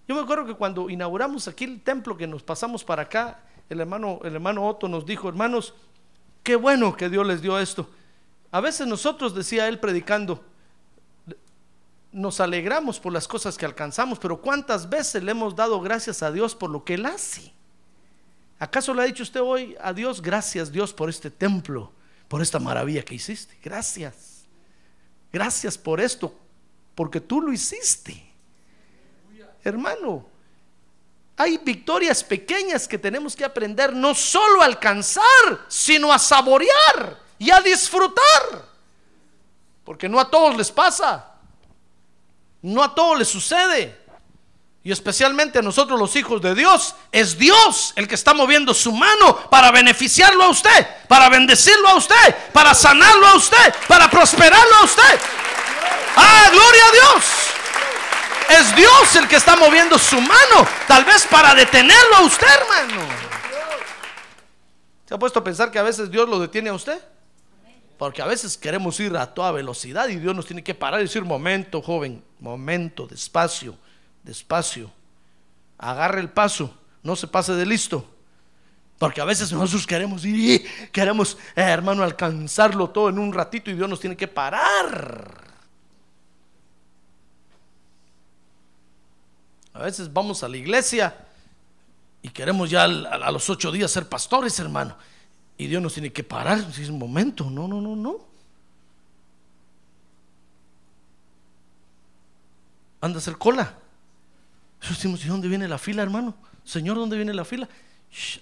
[0.08, 3.80] Yo me acuerdo que cuando inauguramos aquí el templo que nos pasamos para acá, el
[3.80, 5.74] hermano, el hermano Otto nos dijo, hermanos,
[6.42, 7.88] qué bueno que Dios les dio esto.
[8.50, 10.42] A veces nosotros, decía él predicando,
[12.12, 16.30] nos alegramos por las cosas que alcanzamos, pero ¿cuántas veces le hemos dado gracias a
[16.30, 17.52] Dios por lo que Él hace?
[18.62, 21.90] ¿Acaso le ha dicho usted hoy a Dios, gracias Dios por este templo,
[22.28, 23.58] por esta maravilla que hiciste?
[23.60, 24.44] Gracias.
[25.32, 26.32] Gracias por esto,
[26.94, 28.24] porque tú lo hiciste.
[29.64, 30.24] Hermano,
[31.36, 35.24] hay victorias pequeñas que tenemos que aprender no solo a alcanzar,
[35.66, 38.64] sino a saborear y a disfrutar.
[39.82, 41.34] Porque no a todos les pasa.
[42.62, 44.01] No a todos les sucede.
[44.84, 48.90] Y especialmente a nosotros los hijos de Dios, es Dios el que está moviendo su
[48.92, 54.76] mano para beneficiarlo a usted, para bendecirlo a usted, para sanarlo a usted, para prosperarlo
[54.76, 55.20] a usted.
[56.16, 57.24] Ah, gloria a Dios.
[58.58, 63.02] Es Dios el que está moviendo su mano, tal vez para detenerlo a usted, hermano.
[65.06, 67.00] ¿Se ha puesto a pensar que a veces Dios lo detiene a usted?
[67.98, 71.04] Porque a veces queremos ir a toda velocidad y Dios nos tiene que parar y
[71.04, 73.76] decir, momento, joven, momento, despacio,
[74.22, 74.90] despacio.
[75.78, 78.06] Agarre el paso, no se pase de listo.
[78.98, 83.74] Porque a veces nosotros queremos ir, queremos, eh, hermano, alcanzarlo todo en un ratito y
[83.74, 85.42] Dios nos tiene que parar.
[89.74, 91.16] A veces vamos a la iglesia
[92.22, 94.96] y queremos ya a los ocho días ser pastores, hermano.
[95.58, 96.58] Y Dios nos tiene que parar.
[96.58, 98.18] Es un momento, no, no, no, no.
[103.00, 103.81] Anda a hacer cola.
[104.88, 106.34] Decimos, ¿y dónde viene la fila, hermano?
[106.64, 107.68] Señor, ¿dónde viene la fila?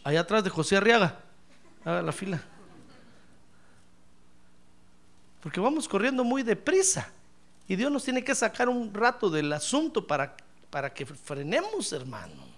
[0.04, 1.20] allá atrás de José Arriaga.
[1.84, 2.42] Haga la fila.
[5.40, 7.10] Porque vamos corriendo muy deprisa.
[7.68, 10.36] Y Dios nos tiene que sacar un rato del asunto para,
[10.70, 12.50] para que frenemos, hermano.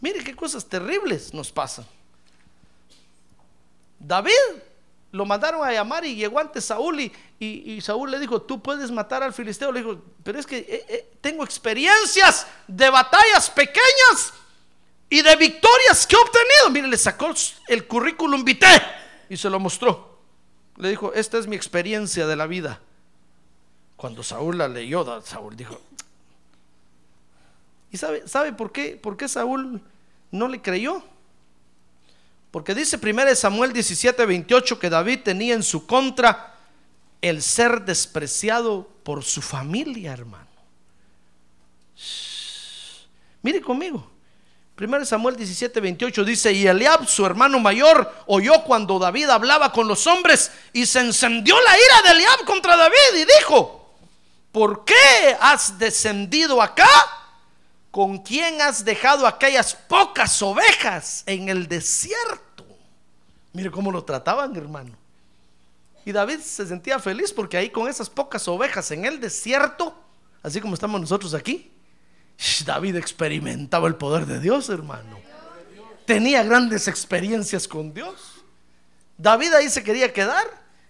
[0.00, 1.86] Mire qué cosas terribles nos pasan.
[3.98, 4.32] David
[5.16, 9.22] lo mandaron a llamar y llegó ante Saúl y, Saúl le dijo, tú puedes matar
[9.22, 9.72] al filisteo.
[9.72, 14.34] Le dijo, pero es que eh, eh, tengo experiencias de batallas pequeñas
[15.08, 16.70] y de victorias que he obtenido.
[16.70, 17.32] Mire, le sacó
[17.68, 18.82] el currículum vitae
[19.28, 20.20] y se lo mostró.
[20.76, 22.80] Le dijo, esta es mi experiencia de la vida.
[23.96, 25.80] Cuando Saúl la leyó, Saúl dijo,
[27.90, 28.98] ¿y sabe, sabe por qué?
[29.02, 29.80] ¿Por qué Saúl
[30.30, 31.02] no le creyó.
[32.56, 36.54] Porque dice 1 Samuel 17, 28 que David tenía en su contra
[37.20, 40.46] el ser despreciado por su familia, hermano.
[43.42, 44.10] Mire conmigo.
[44.80, 49.86] 1 Samuel 17, 28 dice, y Eliab, su hermano mayor, oyó cuando David hablaba con
[49.86, 53.98] los hombres y se encendió la ira de Eliab contra David y dijo,
[54.50, 56.88] ¿por qué has descendido acá?
[57.96, 62.45] ¿con quién has dejado aquellas pocas ovejas en el desierto?
[63.56, 64.94] Mire cómo lo trataban, hermano.
[66.04, 69.98] Y David se sentía feliz porque ahí con esas pocas ovejas en el desierto,
[70.42, 71.72] así como estamos nosotros aquí,
[72.66, 75.18] David experimentaba el poder de Dios, hermano.
[76.04, 78.44] Tenía grandes experiencias con Dios.
[79.16, 80.44] David ahí se quería quedar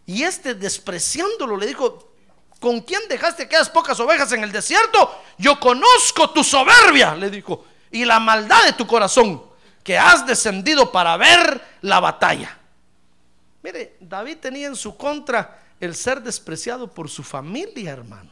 [0.05, 2.13] y este despreciándolo le dijo,
[2.59, 5.23] ¿Con quién dejaste aquellas pocas ovejas en el desierto?
[5.39, 9.41] Yo conozco tu soberbia, le dijo, y la maldad de tu corazón,
[9.87, 12.56] que has descendido para ver la batalla.
[13.67, 18.31] Mire, David tenía en su contra el ser despreciado por su familia, hermano.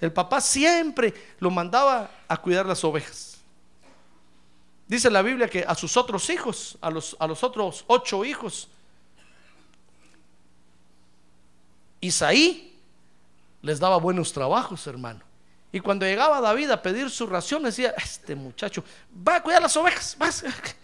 [0.00, 3.38] El papá siempre lo mandaba a cuidar las ovejas.
[4.88, 8.66] Dice la Biblia que a sus otros hijos, a los, a los otros ocho hijos,
[12.00, 12.76] Isaí
[13.60, 15.20] les daba buenos trabajos, hermano.
[15.70, 18.82] Y cuando llegaba David a pedir su ración, decía, este muchacho,
[19.16, 20.16] va a cuidar las ovejas.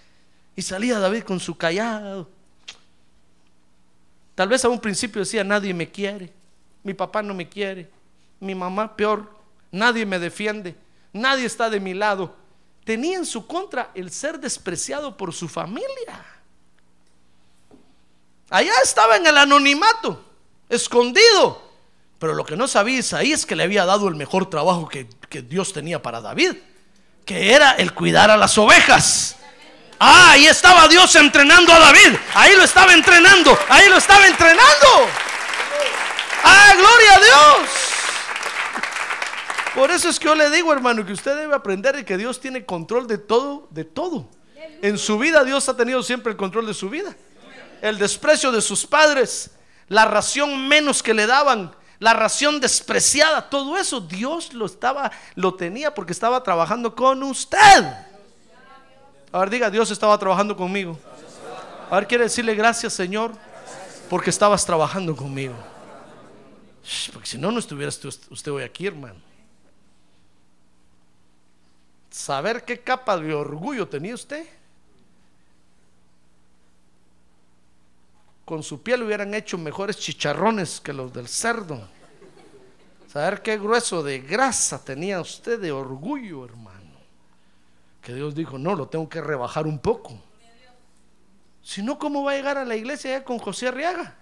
[0.54, 2.37] Y salía David con su callado.
[4.38, 6.32] Tal vez a un principio decía, nadie me quiere,
[6.84, 7.90] mi papá no me quiere,
[8.38, 9.28] mi mamá peor,
[9.72, 10.76] nadie me defiende,
[11.12, 12.36] nadie está de mi lado.
[12.84, 16.24] Tenía en su contra el ser despreciado por su familia.
[18.48, 20.24] Allá estaba en el anonimato,
[20.68, 21.60] escondido,
[22.20, 25.08] pero lo que no sabía Isaí es que le había dado el mejor trabajo que,
[25.48, 26.52] Dios tenía para David,
[27.24, 29.37] que era el cuidar a las ovejas.
[30.00, 32.16] Ah, ahí estaba Dios entrenando a David.
[32.34, 33.58] Ahí lo estaba entrenando.
[33.68, 35.08] Ahí lo estaba entrenando.
[36.44, 37.70] Ah, gloria a Dios.
[39.74, 42.64] Por eso es que yo le digo, hermano, que usted debe aprender que Dios tiene
[42.64, 44.28] control de todo, de todo.
[44.82, 47.14] En su vida Dios ha tenido siempre el control de su vida.
[47.80, 49.52] el desprecio de sus padres,
[49.86, 55.54] la ración menos que le daban, la ración despreciada, todo eso Dios lo estaba, lo
[55.54, 58.07] tenía porque estaba trabajando con usted.
[59.32, 60.98] A ver, diga, Dios estaba trabajando conmigo.
[61.90, 63.32] A ver, quiere decirle gracias, Señor,
[64.08, 65.54] porque estabas trabajando conmigo.
[67.12, 69.20] Porque si no, no estuviera usted hoy aquí, hermano.
[72.10, 74.46] Saber qué capa de orgullo tenía usted.
[78.46, 81.86] Con su piel hubieran hecho mejores chicharrones que los del cerdo.
[83.12, 86.77] Saber qué grueso de grasa tenía usted de orgullo, hermano.
[88.02, 90.18] Que Dios dijo, no, lo tengo que rebajar un poco.
[91.62, 94.16] Si no, ¿cómo va a llegar a la iglesia ya con José Arriaga?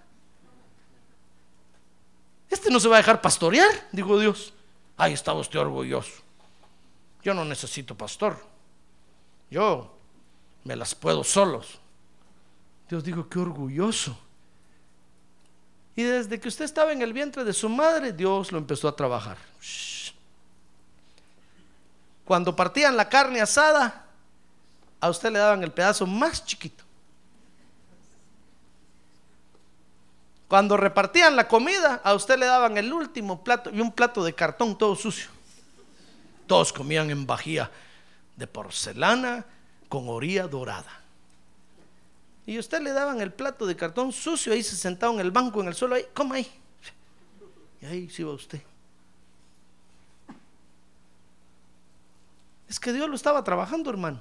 [2.49, 4.53] Este no se va a dejar pastorear, dijo Dios.
[4.97, 6.23] Ahí estaba usted orgulloso.
[7.23, 8.37] Yo no necesito pastor.
[9.49, 9.95] Yo
[10.63, 11.79] me las puedo solos.
[12.89, 14.17] Dios dijo, qué orgulloso.
[15.95, 18.95] Y desde que usted estaba en el vientre de su madre, Dios lo empezó a
[18.95, 19.37] trabajar.
[22.27, 24.05] Cuando partían la carne asada,
[24.99, 26.83] a usted le daban el pedazo más chiquito.
[30.49, 34.33] Cuando repartían la comida, a usted le daban el último plato y un plato de
[34.33, 35.29] cartón todo sucio.
[36.47, 37.71] Todos comían en vajilla
[38.35, 39.45] de porcelana
[39.87, 40.99] con orilla dorada.
[42.45, 45.61] Y usted le daban el plato de cartón sucio, ahí se sentaba en el banco,
[45.61, 46.51] en el suelo, ahí, coma ahí.
[47.81, 48.61] Y ahí se iba usted.
[52.69, 54.19] Es que Dios lo estaba trabajando, hermano.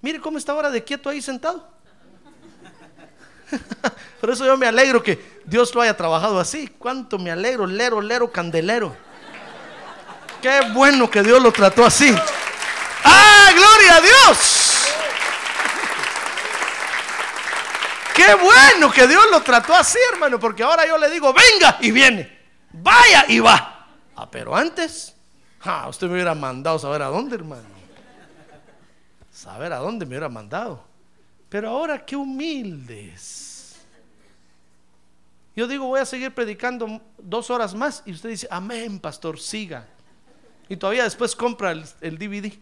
[0.00, 1.68] Mire cómo está ahora de quieto ahí sentado.
[4.20, 6.68] Por eso yo me alegro que Dios lo haya trabajado así.
[6.78, 8.96] Cuánto me alegro, lero, lero, candelero.
[10.42, 12.14] Qué bueno que Dios lo trató así.
[13.04, 14.64] ¡Ah, gloria a Dios!
[18.14, 21.90] Qué bueno que Dios lo trató así, hermano, porque ahora yo le digo, venga y
[21.90, 22.38] viene,
[22.72, 23.88] vaya y va.
[24.14, 25.14] Ah, pero antes,
[25.62, 27.73] ah, usted me hubiera mandado saber a dónde, hermano.
[29.34, 30.80] Saber a dónde me hubiera mandado.
[31.48, 33.74] Pero ahora qué humildes.
[35.56, 39.88] Yo digo, voy a seguir predicando dos horas más y usted dice, amén, pastor, siga.
[40.68, 42.52] Y todavía después compra el, DVD.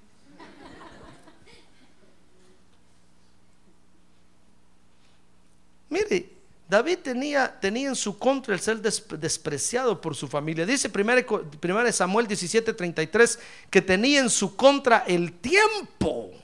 [5.90, 6.32] Mire,
[6.70, 10.64] David tenía, tenía, en su contra el ser despreciado por su familia.
[10.64, 16.41] Dice 1 Samuel 17:33 que tenía en su contra el tiempo.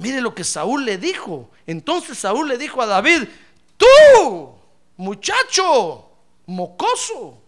[0.00, 1.50] Mire lo que Saúl le dijo.
[1.66, 3.28] Entonces Saúl le dijo a David,
[3.76, 4.54] tú,
[4.96, 6.10] muchacho,
[6.46, 7.40] mocoso,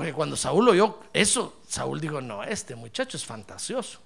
[0.00, 4.00] porque cuando Saúl oyó eso, Saúl dijo, no, este muchacho es fantasioso.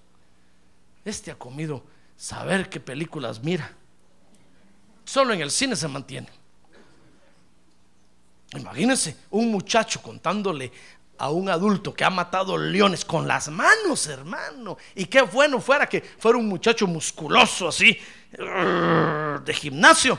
[1.05, 1.85] Este ha comido
[2.16, 3.70] saber qué películas mira.
[5.05, 6.29] Solo en el cine se mantiene.
[8.57, 10.72] Imagínense un muchacho contándole
[11.19, 14.77] a un adulto que ha matado leones con las manos, hermano.
[14.95, 17.99] Y qué bueno fuera que fuera un muchacho musculoso así,
[18.33, 20.19] de gimnasio.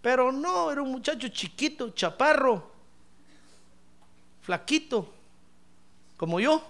[0.00, 2.72] Pero no, era un muchacho chiquito, chaparro,
[4.42, 5.12] flaquito,
[6.16, 6.68] como yo.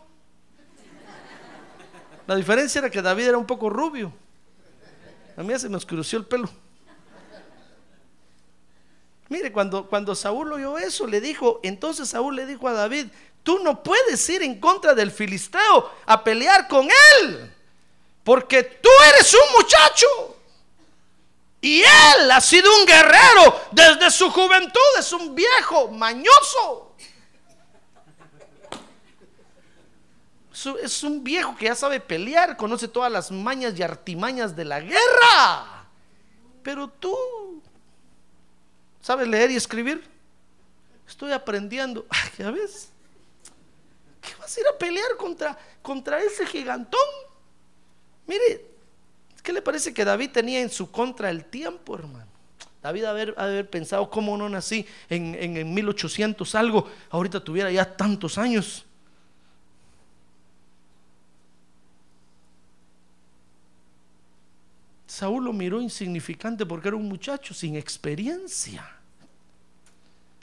[2.27, 4.13] La diferencia era que David era un poco rubio.
[5.37, 6.49] A mí se me oscureció el pelo.
[9.33, 13.07] Mire, cuando, cuando Saúl oyó eso, le dijo, entonces Saúl le dijo a David,
[13.43, 17.51] tú no puedes ir en contra del filisteo a pelear con él,
[18.23, 20.07] porque tú eres un muchacho.
[21.63, 26.95] Y él ha sido un guerrero desde su juventud, es un viejo mañoso.
[30.83, 34.79] es un viejo que ya sabe pelear, conoce todas las mañas y artimañas de la
[34.79, 35.87] guerra.
[36.63, 37.17] Pero tú,
[39.03, 40.03] ¿sabes leer y escribir?
[41.07, 42.07] Estoy aprendiendo.
[42.39, 42.89] ¿Ya ves?
[44.23, 47.01] ¿Qué vas a ir a pelear contra, contra ese gigantón?
[48.27, 48.65] Mire,
[49.43, 52.31] ¿qué le parece que David tenía en su contra el tiempo, hermano?
[52.83, 57.97] David haber, haber pensado cómo no nací en, en, en 1800 algo, ahorita tuviera ya
[57.97, 58.85] tantos años.
[65.13, 68.83] Saúl lo miró insignificante porque era un muchacho sin experiencia.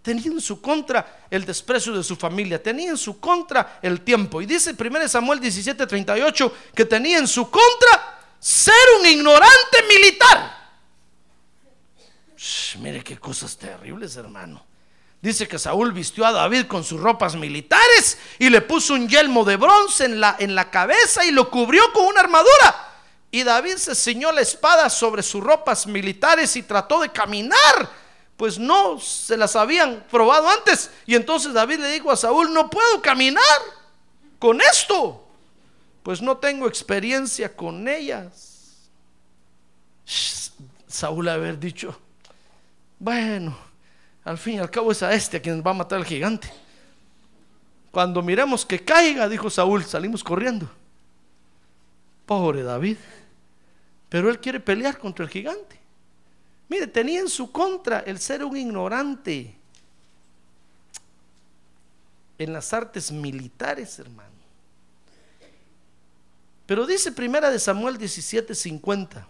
[0.04, 4.44] Tenía en su contra el desprecio de su familia, tenía en su contra el tiempo.
[4.44, 10.70] Y dice 1 Samuel 17:38 que tenía en su contra ser un ignorante militar.
[12.78, 14.64] mire qué cosas terribles, hermano.
[15.20, 19.44] Dice que Saúl vistió a David con sus ropas militares y le puso un yelmo
[19.46, 22.89] de bronce en la, en la cabeza y lo cubrió con una armadura
[23.32, 27.90] Y David se ciñó la espada sobre sus ropas militares y trató de caminar,
[28.36, 30.90] pues no se las habían probado antes.
[31.06, 33.44] Y entonces David le dijo a Saúl, no puedo caminar
[34.40, 35.28] con esto,
[36.02, 38.90] pues no tengo experiencia con ellas.
[40.88, 41.96] Saúl haber dicho,
[42.98, 43.56] bueno,
[44.24, 46.52] al fin y al cabo es a este a quien va a matar al gigante.
[47.92, 50.70] Cuando miremos que caiga, dijo Saúl, salimos corriendo.
[52.26, 52.98] Pobre David.
[54.10, 55.80] Pero él quiere pelear contra el gigante.
[56.68, 59.56] Mire, tenía en su contra el ser un ignorante
[62.38, 64.30] en las artes militares, hermano.
[66.66, 69.26] Pero dice primera de Samuel 17:50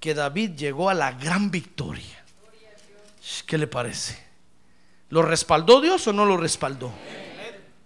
[0.00, 2.24] que David llegó a la gran victoria.
[3.46, 4.18] ¿Qué le parece?
[5.10, 6.90] ¿Lo respaldó Dios o no lo respaldó?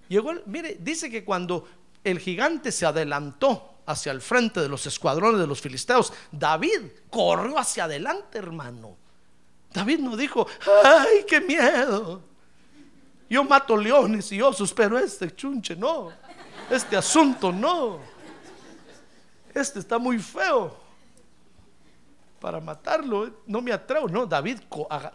[0.08, 1.68] Llegó, mire, dice que cuando
[2.04, 6.12] el gigante se adelantó hacia el frente de los escuadrones de los filisteos.
[6.30, 8.96] David corrió hacia adelante, hermano.
[9.72, 10.46] David no dijo,
[10.84, 12.22] ay, qué miedo.
[13.28, 16.10] Yo mato leones y osos, pero este chunche no.
[16.70, 17.98] Este asunto no.
[19.54, 20.76] Este está muy feo.
[22.40, 24.08] Para matarlo, no me atrevo.
[24.08, 24.60] No, David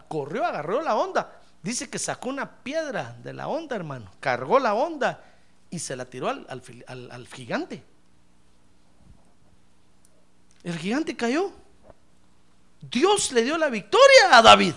[0.08, 1.40] corrió, agarró la onda.
[1.62, 4.10] Dice que sacó una piedra de la onda, hermano.
[4.20, 5.24] Cargó la onda
[5.70, 6.46] y se la tiró al,
[6.86, 7.82] al gigante.
[10.64, 11.52] El gigante cayó.
[12.80, 14.74] Dios le dio la victoria a David.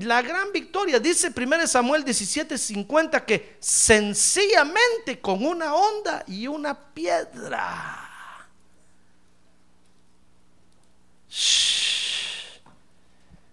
[0.00, 8.04] La gran victoria, dice 1 Samuel 17:50 que sencillamente con una onda y una piedra.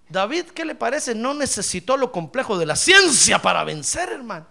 [0.08, 1.16] David, ¿qué le parece?
[1.16, 4.46] No necesitó lo complejo de la ciencia para vencer, hermano.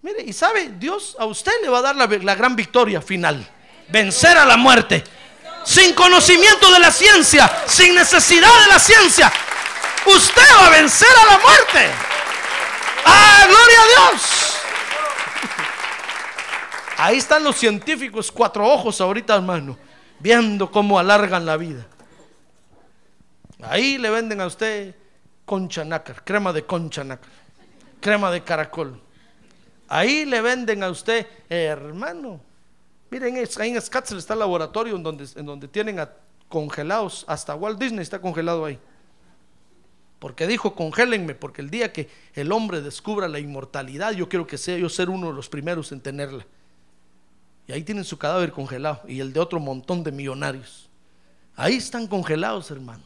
[0.00, 3.53] Mire, y sabe, Dios a usted le va a dar la, la gran victoria final
[3.88, 5.04] vencer a la muerte.
[5.64, 9.32] Sin conocimiento de la ciencia, sin necesidad de la ciencia,
[10.06, 11.90] usted va a vencer a la muerte.
[13.06, 14.54] ¡Ah, gloria a Dios!
[16.98, 19.76] Ahí están los científicos, cuatro ojos ahorita, hermano,
[20.20, 21.86] viendo cómo alargan la vida.
[23.62, 24.94] Ahí le venden a usted
[25.44, 27.30] concha nácar, crema de concha nácar,
[28.00, 29.00] crema de caracol.
[29.88, 32.40] Ahí le venden a usted, hermano,
[33.14, 36.00] Miren, ahí en Scottsdale está el laboratorio en donde, en donde tienen
[36.48, 38.76] congelados, hasta Walt Disney está congelado ahí.
[40.18, 44.58] Porque dijo, congélenme, porque el día que el hombre descubra la inmortalidad, yo quiero que
[44.58, 46.44] sea yo ser uno de los primeros en tenerla.
[47.68, 50.90] Y ahí tienen su cadáver congelado y el de otro montón de millonarios.
[51.54, 53.04] Ahí están congelados, hermano.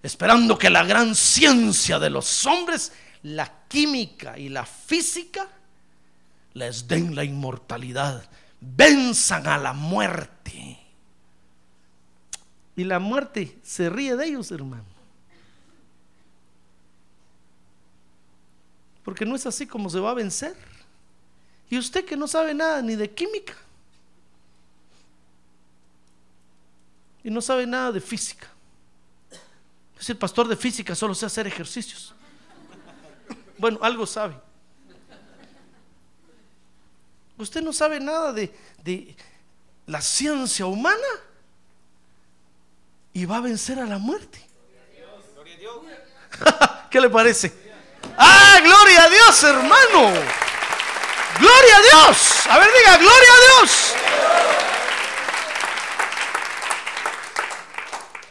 [0.00, 2.92] Esperando que la gran ciencia de los hombres,
[3.24, 5.48] la química y la física,
[6.54, 8.22] les den la inmortalidad
[8.62, 10.78] venzan a la muerte.
[12.76, 14.84] Y la muerte se ríe de ellos, hermano.
[19.04, 20.56] Porque no es así como se va a vencer.
[21.68, 23.54] Y usted que no sabe nada ni de química.
[27.24, 28.48] Y no sabe nada de física.
[29.98, 32.14] Es el pastor de física, solo sé hacer ejercicios.
[33.58, 34.34] Bueno, algo sabe.
[37.42, 39.16] Usted no sabe nada de,
[39.86, 40.96] la ciencia humana
[43.12, 44.40] y va a vencer a la muerte.
[46.90, 47.52] ¿Qué le parece?
[48.16, 50.12] Ah, gloria a Dios, hermano.
[51.40, 52.46] Gloria a Dios.
[52.48, 53.94] A ver, diga, gloria a Dios.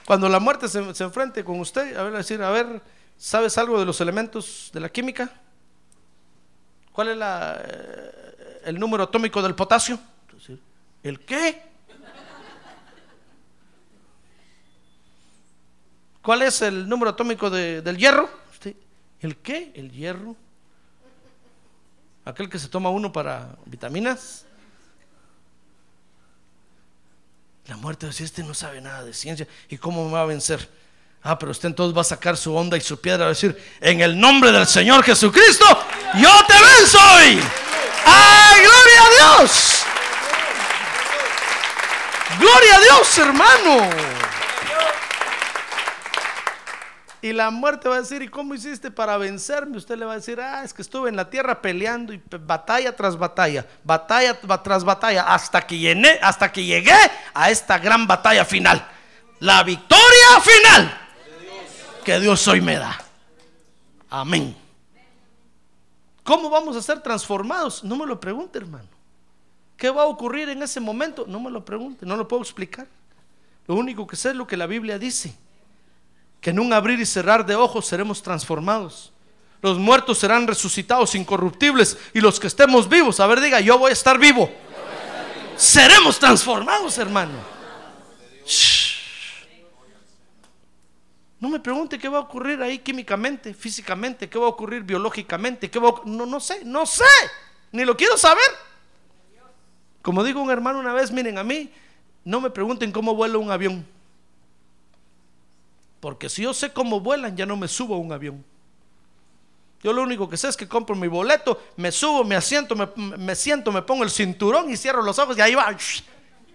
[0.06, 2.82] Cuando la muerte se, se enfrente con usted, a ver, decir, a ver,
[3.18, 5.30] ¿sabes algo de los elementos de la química?
[6.92, 7.62] ¿Cuál es la,
[8.66, 10.00] el número atómico del potasio?
[11.04, 11.64] ¿El qué?
[16.22, 18.30] ¿Cuál es el número atómico del hierro?
[19.22, 19.72] ¿El qué?
[19.76, 20.36] ¿El hierro?
[22.26, 24.46] Aquel que se toma uno para vitaminas.
[27.68, 29.48] La muerte decía, este no sabe nada de ciencia.
[29.70, 30.68] ¿Y cómo me va a vencer?
[31.24, 34.02] Ah, pero usted entonces va a sacar su onda y su piedra a decir, en
[34.02, 35.66] el nombre del Señor Jesucristo,
[36.16, 37.61] yo te venzo hoy.
[38.06, 39.84] ¡Ay, gloria a Dios!
[42.40, 43.90] ¡Gloria a Dios, hermano!
[47.24, 49.78] Y la muerte va a decir, ¿y cómo hiciste para vencerme?
[49.78, 52.96] Usted le va a decir, ah, es que estuve en la tierra peleando y batalla
[52.96, 56.96] tras batalla, batalla tras batalla, hasta que llené, hasta que llegué
[57.36, 58.84] a esta gran batalla final.
[59.40, 60.98] La victoria final
[62.04, 63.00] que Dios hoy me da.
[64.10, 64.61] Amén.
[66.32, 67.84] ¿Cómo vamos a ser transformados?
[67.84, 68.88] No me lo pregunte, hermano.
[69.76, 71.26] ¿Qué va a ocurrir en ese momento?
[71.28, 72.88] No me lo pregunte, no lo puedo explicar.
[73.68, 75.36] Lo único que sé es lo que la Biblia dice,
[76.40, 79.12] que en un abrir y cerrar de ojos seremos transformados.
[79.62, 83.90] Los muertos serán resucitados incorruptibles y los que estemos vivos, a ver, diga, yo voy
[83.90, 84.50] a estar vivo.
[85.58, 87.40] Seremos transformados, hermano.
[88.46, 88.81] Shh.
[91.42, 95.72] No me pregunte qué va a ocurrir ahí químicamente, físicamente, qué va a ocurrir biológicamente,
[95.72, 97.04] qué va a no, no sé, no sé,
[97.72, 98.46] ni lo quiero saber.
[100.04, 101.74] Como digo un hermano una vez, miren, a mí
[102.24, 103.84] no me pregunten cómo vuela un avión.
[106.00, 108.46] Porque si yo sé cómo vuelan, ya no me subo a un avión.
[109.82, 112.88] Yo lo único que sé es que compro mi boleto, me subo, me asiento, me,
[112.96, 115.76] me siento, me pongo el cinturón y cierro los ojos y ahí va.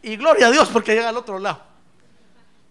[0.00, 1.65] Y gloria a Dios porque llega al otro lado.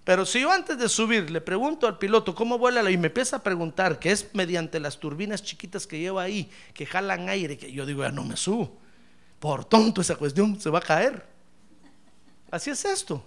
[0.05, 3.37] Pero si yo antes de subir le pregunto al piloto cómo vuela y me empieza
[3.37, 7.71] a preguntar que es mediante las turbinas chiquitas que lleva ahí, que jalan aire, que
[7.71, 8.77] yo digo, ya no me subo.
[9.39, 11.25] Por tonto esa cuestión, se va a caer.
[12.51, 13.25] Así es esto.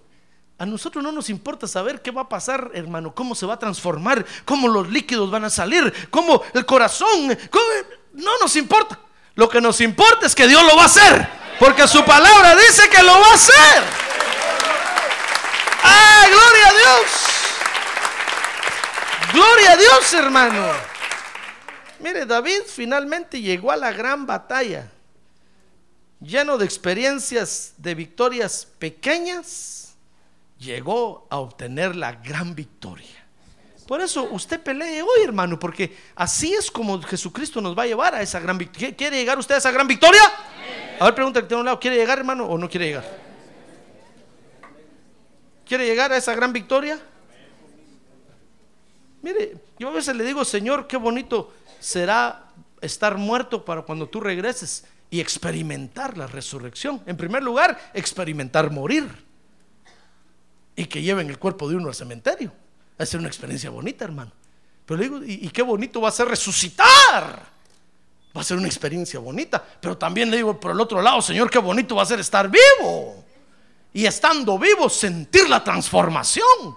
[0.57, 3.59] A nosotros no nos importa saber qué va a pasar, hermano, cómo se va a
[3.59, 7.37] transformar, cómo los líquidos van a salir, cómo el corazón,
[8.13, 8.97] no nos importa.
[9.35, 12.89] Lo que nos importa es que Dios lo va a hacer, porque su palabra dice
[12.89, 13.98] que lo va a hacer.
[15.83, 17.29] ¡Ay, gloria a Dios!
[19.33, 20.71] Gloria a Dios, hermano.
[21.99, 24.89] Mire, David finalmente llegó a la gran batalla,
[26.19, 29.95] lleno de experiencias de victorias pequeñas,
[30.57, 33.19] llegó a obtener la gran victoria.
[33.85, 38.15] Por eso usted pelee hoy, hermano, porque así es como Jesucristo nos va a llevar
[38.15, 38.95] a esa gran victoria.
[38.95, 40.21] ¿Quiere llegar usted a esa gran victoria?
[40.99, 43.28] A ver, pregunta que tiene un lado, ¿quiere llegar, hermano, o no quiere llegar?
[45.69, 46.99] ¿Quiere llegar a esa gran victoria?
[49.21, 52.47] Mire, yo a veces le digo, Señor, qué bonito será
[52.81, 57.03] estar muerto para cuando tú regreses y experimentar la resurrección.
[57.05, 59.07] En primer lugar, experimentar morir
[60.75, 62.51] y que lleven el cuerpo de uno al cementerio.
[62.99, 64.31] Va a ser una experiencia bonita, hermano.
[64.87, 67.43] Pero le digo, y, y qué bonito va a ser resucitar.
[68.35, 69.63] Va a ser una experiencia bonita.
[69.79, 72.49] Pero también le digo, por el otro lado, Señor, qué bonito va a ser estar
[72.49, 73.28] vivo.
[73.93, 76.75] Y estando vivo, sentir la transformación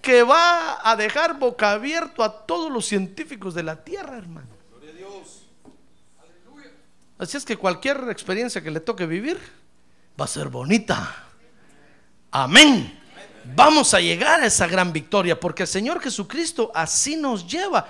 [0.00, 4.48] que va a dejar boca abierto a todos los científicos de la tierra, hermano.
[7.18, 9.38] Así es que cualquier experiencia que le toque vivir
[10.20, 11.24] va a ser bonita.
[12.32, 12.98] Amén.
[13.54, 17.86] Vamos a llegar a esa gran victoria porque el Señor Jesucristo así nos lleva.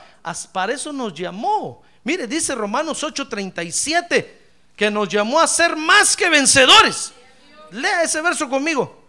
[0.52, 1.82] Para eso nos llamó.
[2.04, 4.42] Mire, dice Romanos 8:37
[4.76, 7.12] que nos llamó a ser más que vencedores.
[7.72, 9.02] Lea ese verso conmigo.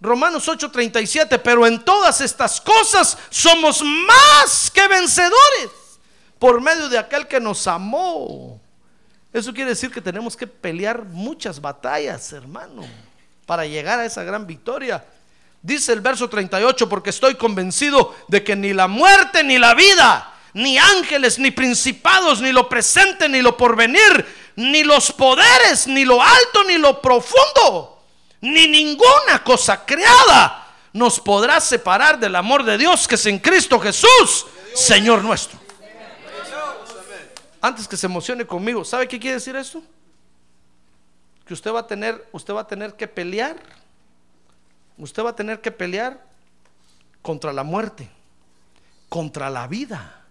[0.00, 5.70] Romanos 8:37, pero en todas estas cosas somos más que vencedores
[6.38, 8.60] por medio de aquel que nos amó.
[9.32, 12.86] Eso quiere decir que tenemos que pelear muchas batallas, hermano,
[13.46, 15.04] para llegar a esa gran victoria.
[15.62, 20.32] Dice el verso 38, porque estoy convencido de que ni la muerte ni la vida,
[20.54, 24.26] ni ángeles, ni principados, ni lo presente, ni lo porvenir,
[24.56, 28.02] ni los poderes, ni lo alto, ni lo profundo,
[28.40, 33.78] ni ninguna cosa creada nos podrá separar del amor de Dios que es en Cristo
[33.78, 35.58] Jesús, Señor nuestro.
[37.60, 39.82] Antes que se emocione conmigo, ¿sabe qué quiere decir esto?
[41.46, 43.56] Que usted va a tener, usted va a tener que pelear.
[44.98, 46.24] Usted va a tener que pelear
[47.20, 48.08] contra la muerte,
[49.08, 50.24] contra la vida.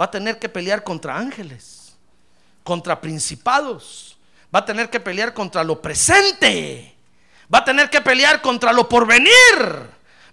[0.00, 1.75] Va a tener que pelear contra ángeles,
[2.66, 4.18] contra principados.
[4.52, 6.96] Va a tener que pelear contra lo presente.
[7.52, 9.30] Va a tener que pelear contra lo porvenir.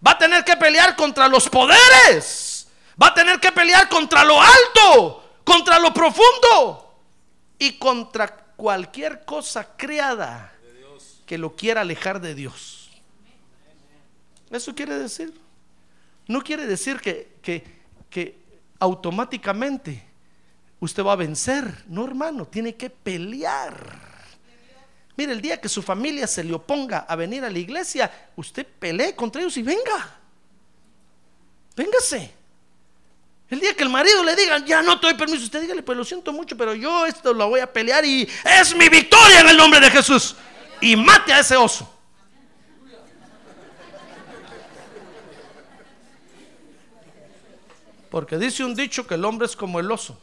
[0.06, 2.68] Va a tener que pelear contra los poderes.
[3.02, 7.00] Va a tener que pelear contra lo alto, contra lo profundo
[7.60, 10.52] y contra cualquier cosa creada
[11.28, 12.90] que lo quiera alejar de Dios.
[14.50, 15.40] Eso quiere decir.
[16.28, 17.64] No quiere decir que, que,
[18.10, 18.40] que
[18.80, 20.13] automáticamente
[20.84, 21.86] usted va a vencer.
[21.88, 24.02] No, hermano, tiene que pelear.
[25.16, 28.66] Mire, el día que su familia se le oponga a venir a la iglesia, usted
[28.66, 30.20] pelee contra ellos y venga.
[31.76, 32.34] Véngase.
[33.50, 35.98] El día que el marido le diga, ya no te doy permiso, usted dígale, pues
[35.98, 39.50] lo siento mucho, pero yo esto lo voy a pelear y es mi victoria en
[39.50, 40.36] el nombre de Jesús.
[40.82, 41.90] Y mate a ese oso.
[48.10, 50.20] Porque dice un dicho que el hombre es como el oso.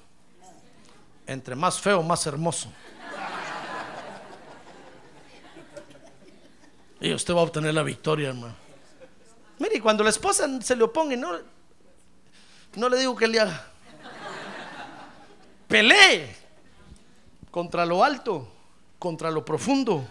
[1.31, 2.69] Entre más feo, más hermoso.
[7.01, 8.57] Y usted va a obtener la victoria, hermano.
[9.61, 11.39] Mire, cuando la esposa se le oponga, y no,
[12.75, 13.65] no le digo que le haga.
[15.69, 16.35] Pelee
[17.53, 18.53] contra lo alto,
[18.99, 20.05] contra lo profundo,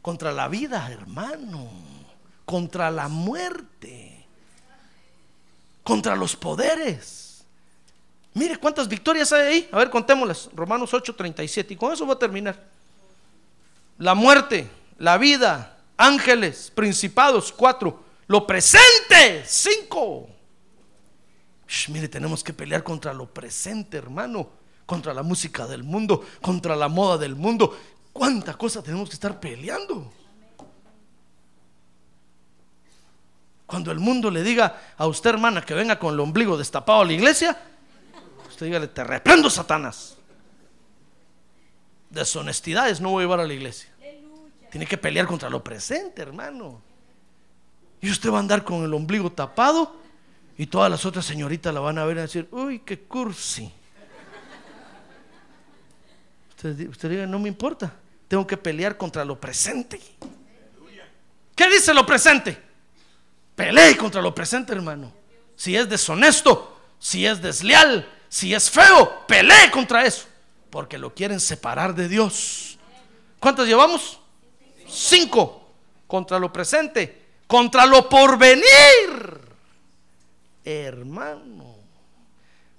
[0.00, 1.70] contra la vida, hermano,
[2.46, 4.26] contra la muerte,
[5.84, 7.29] contra los poderes.
[8.34, 9.68] Mire cuántas victorias hay ahí.
[9.72, 10.50] A ver, contémoslas.
[10.54, 11.72] Romanos 8:37.
[11.72, 12.62] Y con eso voy a terminar.
[13.98, 18.04] La muerte, la vida, ángeles, principados, cuatro.
[18.26, 20.28] Lo presente, cinco.
[21.66, 24.48] Shh, mire, tenemos que pelear contra lo presente, hermano.
[24.86, 27.78] Contra la música del mundo, contra la moda del mundo.
[28.12, 30.12] ¿Cuánta cosa tenemos que estar peleando?
[33.66, 37.04] Cuando el mundo le diga a usted, hermana, que venga con el ombligo destapado a
[37.04, 37.56] la iglesia,
[38.60, 40.18] usted dígale, te reprendo, Satanás.
[42.10, 43.88] Deshonestidades no voy a llevar a la iglesia.
[44.70, 46.82] Tiene que pelear contra lo presente, hermano.
[48.02, 49.96] Y usted va a andar con el ombligo tapado
[50.58, 53.72] y todas las otras señoritas la van a ver y decir, uy, qué cursi.
[56.50, 57.90] Usted, usted diga, no me importa,
[58.28, 59.98] tengo que pelear contra lo presente.
[61.56, 62.60] ¿Qué dice lo presente?
[63.56, 65.10] Pelee contra lo presente, hermano.
[65.56, 70.24] Si es deshonesto, si es desleal, si es feo, pelee contra eso.
[70.70, 72.78] Porque lo quieren separar de Dios.
[73.40, 74.20] ¿Cuántos llevamos?
[74.88, 75.68] Cinco.
[76.06, 77.26] Contra lo presente.
[77.48, 79.40] Contra lo porvenir.
[80.64, 81.74] Hermano.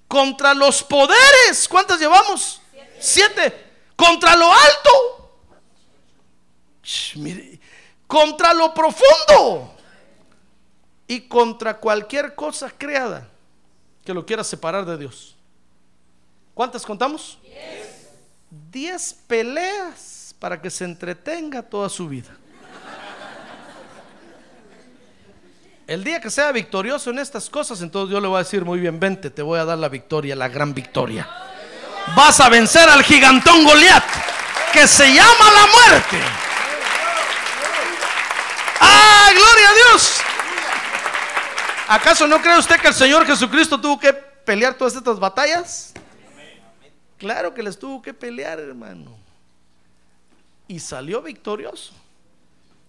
[0.07, 1.67] Contra los poderes.
[1.67, 2.61] ¿Cuántos llevamos?
[2.97, 3.71] Siete.
[3.97, 5.37] Contra lo alto.
[8.07, 9.75] Contra lo profundo
[11.07, 13.29] y contra cualquier cosa creada
[14.05, 15.35] que lo quiera separar de Dios.
[16.61, 17.39] ¿Cuántas contamos?
[17.41, 18.09] Diez.
[18.69, 22.29] Diez peleas para que se entretenga toda su vida.
[25.87, 28.79] El día que sea victorioso en estas cosas, entonces Dios le va a decir, muy
[28.79, 31.27] bien, vente, te voy a dar la victoria, la gran victoria.
[32.15, 34.05] Vas a vencer al gigantón Goliat,
[34.71, 36.19] que se llama la muerte.
[38.81, 40.21] ¡Ah, gloria a Dios!
[41.87, 45.91] ¿Acaso no cree usted que el Señor Jesucristo tuvo que pelear todas estas batallas?
[47.21, 49.15] Claro que les tuvo que pelear, hermano.
[50.67, 51.93] Y salió victorioso.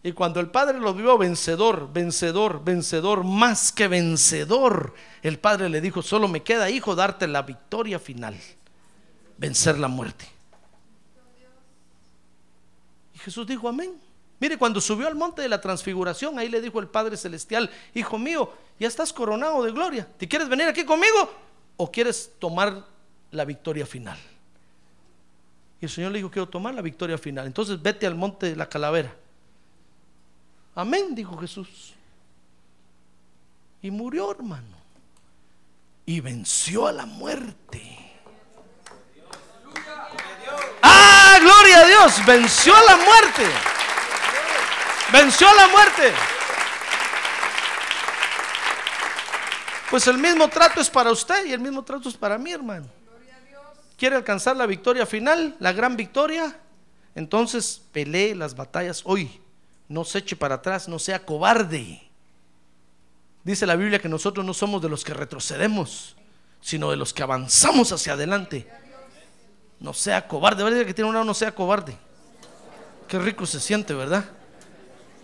[0.02, 5.82] Y cuando el Padre lo vio vencedor, vencedor, vencedor, más que vencedor, el Padre le
[5.82, 8.34] dijo, solo me queda, hijo, darte la victoria final,
[9.36, 10.26] vencer la muerte.
[13.14, 14.00] Y Jesús dijo, amén.
[14.40, 18.18] Mire, cuando subió al monte de la transfiguración, ahí le dijo el Padre Celestial, hijo
[18.18, 20.08] mío, ya estás coronado de gloria.
[20.16, 21.30] ¿Te quieres venir aquí conmigo
[21.76, 22.91] o quieres tomar
[23.32, 24.18] la victoria final?
[25.80, 27.44] Y el Señor le dijo, quiero tomar la victoria final.
[27.44, 29.12] Entonces vete al monte de la calavera.
[30.76, 31.94] Amén, dijo Jesús.
[33.82, 34.76] Y murió, hermano.
[36.06, 37.98] Y venció a la muerte.
[40.82, 42.26] Ah, gloria a Dios.
[42.26, 43.46] Venció a la muerte.
[45.12, 46.12] Venció a la muerte.
[49.90, 53.01] Pues el mismo trato es para usted y el mismo trato es para mí, hermano.
[54.02, 56.58] ¿Quiere alcanzar la victoria final, la gran victoria?
[57.14, 59.40] Entonces pelee las batallas hoy.
[59.86, 62.02] No se eche para atrás, no sea cobarde.
[63.44, 66.16] Dice la Biblia que nosotros no somos de los que retrocedemos,
[66.60, 68.68] sino de los que avanzamos hacia adelante.
[69.78, 70.84] No sea cobarde, ¿verdad?
[70.84, 71.96] Que tiene un lado, no sea cobarde.
[73.06, 74.24] Qué rico se siente, ¿verdad?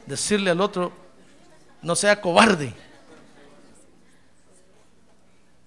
[0.06, 0.92] Decirle al otro,
[1.82, 2.72] no sea cobarde.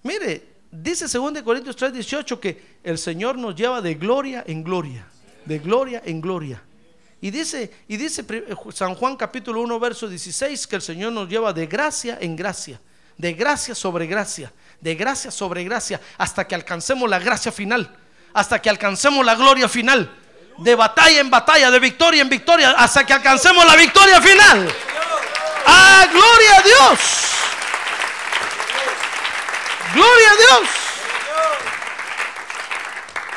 [0.02, 0.51] Mire,
[0.82, 5.06] dice 2 Corintios 3, 18 que el Señor nos lleva de gloria en gloria,
[5.46, 6.62] de gloria en gloria.
[7.22, 8.26] Y dice, y dice
[8.74, 12.82] San Juan capítulo 1, verso 16 que el Señor nos lleva de gracia en gracia,
[13.16, 17.96] de gracia sobre gracia, de gracia sobre gracia, hasta que alcancemos la gracia final,
[18.34, 20.12] hasta que alcancemos la gloria final,
[20.58, 24.68] de batalla en batalla, de victoria en victoria, hasta que alcancemos la victoria final.
[25.68, 27.41] ¡Ah, gloria a Dios!
[29.94, 30.70] Gloria a Dios.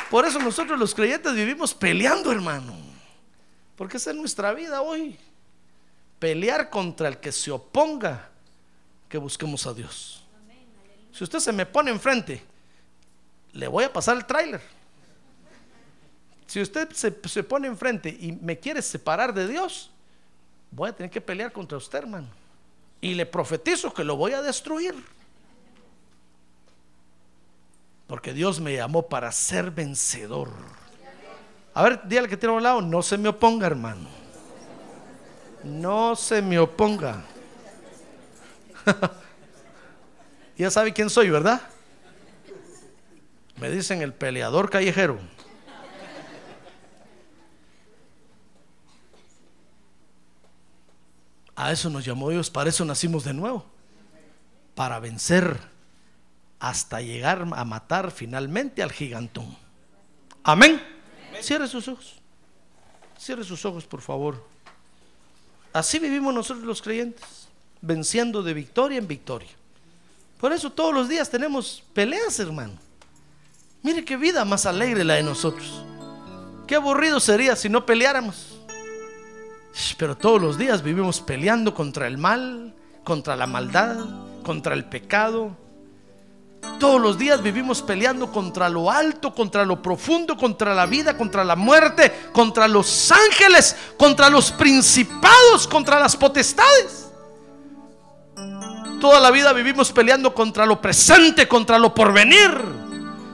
[0.09, 2.73] Por eso nosotros los creyentes vivimos peleando, hermano.
[3.75, 5.17] Porque esa es nuestra vida hoy.
[6.19, 8.29] Pelear contra el que se oponga
[9.09, 10.23] que busquemos a Dios.
[11.11, 12.43] Si usted se me pone enfrente,
[13.53, 14.61] le voy a pasar el tráiler.
[16.47, 19.91] Si usted se, se, pone enfrente y me quiere separar de Dios,
[20.71, 22.27] voy a tener que pelear contra usted, hermano.
[23.01, 24.95] Y le profetizo que lo voy a destruir.
[28.07, 30.49] Porque Dios me llamó para ser vencedor.
[31.73, 34.07] A ver, dígale que tiene a un lado, no se me oponga, hermano.
[35.63, 37.23] No se me oponga.
[40.57, 41.61] ya sabe quién soy, ¿verdad?
[43.57, 45.19] Me dicen el peleador callejero.
[51.55, 53.65] A eso nos llamó Dios, para eso nacimos de nuevo,
[54.75, 55.57] para vencer
[56.59, 59.55] hasta llegar a matar finalmente al gigantón.
[60.43, 60.81] Amén.
[61.41, 62.15] Cierre sus ojos.
[63.17, 64.43] Cierre sus ojos, por favor.
[65.73, 67.49] Así vivimos nosotros los creyentes,
[67.81, 69.49] venciendo de victoria en victoria.
[70.39, 72.73] Por eso todos los días tenemos peleas, hermano.
[73.83, 75.83] Mire qué vida más alegre la de nosotros.
[76.67, 78.59] Qué aburrido sería si no peleáramos.
[79.97, 83.97] Pero todos los días vivimos peleando contra el mal, contra la maldad,
[84.43, 85.55] contra el pecado.
[86.79, 91.43] Todos los días vivimos peleando contra lo alto, contra lo profundo, contra la vida, contra
[91.43, 97.09] la muerte, contra los ángeles, contra los principados, contra las potestades.
[98.99, 102.51] Toda la vida vivimos peleando contra lo presente, contra lo porvenir.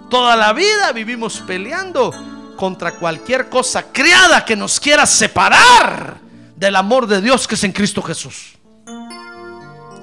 [0.10, 2.14] Toda la vida vivimos peleando
[2.58, 6.20] contra cualquier cosa creada que nos quiera separar
[6.56, 8.58] del amor de Dios que es en Cristo Jesús.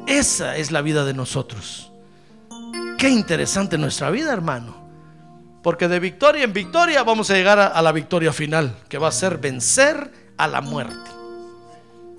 [0.06, 1.87] Esa es la vida de nosotros.
[2.98, 4.76] Qué interesante nuestra vida, hermano.
[5.62, 9.12] Porque de victoria en victoria vamos a llegar a, la victoria final, que va a
[9.12, 11.10] ser vencer a la muerte.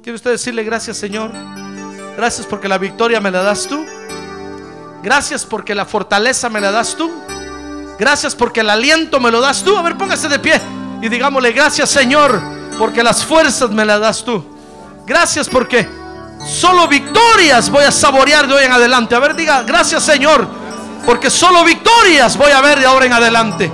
[0.01, 1.31] ¿Quiere usted decirle gracias, Señor?
[2.17, 3.85] Gracias porque la victoria me la das tú.
[5.03, 7.11] Gracias porque la fortaleza me la das tú.
[7.99, 9.77] Gracias porque el aliento me lo das tú.
[9.77, 10.59] A ver, póngase de pie
[11.01, 14.41] y digámosle gracias, Señor porque las fuerzas me las das tú.
[15.05, 15.87] Gracias porque
[16.47, 19.13] solo victorias voy a saborear de hoy en adelante.
[19.13, 20.47] A ver, diga, gracias Señor,
[21.09, 23.71] porque solo victorias voy a ver de ahora en adelante.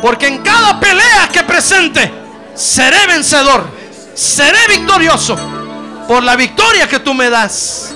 [0.00, 2.14] Porque en cada pelea que presente,
[2.54, 3.64] seré vencedor,
[4.14, 5.36] seré victorioso
[6.06, 7.92] por la victoria que tú me das.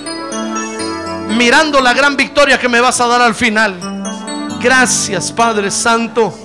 [1.37, 3.79] Mirando la gran victoria que me vas a dar al final.
[4.59, 6.37] Gracias Padre Santo.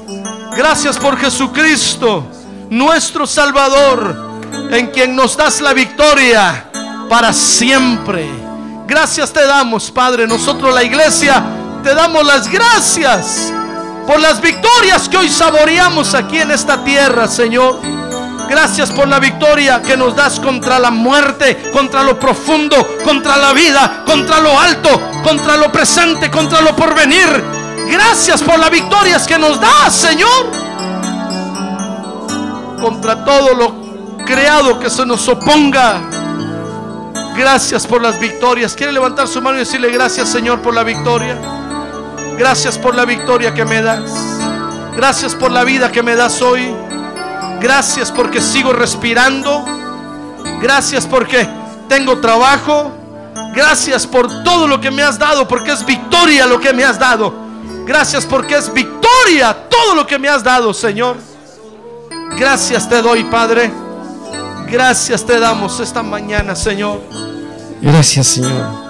[0.57, 2.25] Gracias por Jesucristo
[2.71, 4.39] nuestro Salvador,
[4.71, 6.71] en quien nos das la victoria
[7.09, 8.25] para siempre.
[8.87, 10.29] Gracias te damos, Padre.
[10.29, 13.53] Nosotros la iglesia te damos las gracias
[14.07, 17.81] por las victorias que hoy saboreamos aquí en esta tierra, Señor.
[18.49, 23.53] Gracias por la victoria que nos das contra la muerte, contra lo profundo, contra la
[23.53, 27.45] vida, contra lo alto, contra lo presente, contra lo porvenir.
[27.89, 30.71] Gracias por las victorias que nos das, Señor
[32.81, 36.01] contra todo lo creado que se nos oponga.
[37.37, 38.75] Gracias por las victorias.
[38.75, 41.39] ¿Quiere levantar su mano y decirle gracias Señor por la victoria?
[42.41, 44.11] Gracias por la victoria que me das.
[44.97, 46.75] Gracias por la vida que me das hoy.
[47.61, 49.63] Gracias porque sigo respirando.
[50.59, 51.47] Gracias porque
[51.87, 52.93] tengo trabajo.
[53.55, 56.99] Gracias por todo lo que me has dado, porque es victoria lo que me has
[56.99, 57.35] dado.
[57.85, 61.19] Gracias porque es victoria todo lo que me has dado, Señor.
[62.39, 63.71] Gracias te doy, Padre.
[64.67, 67.03] Gracias te damos esta mañana, Señor.
[67.83, 68.90] Gracias, Señor.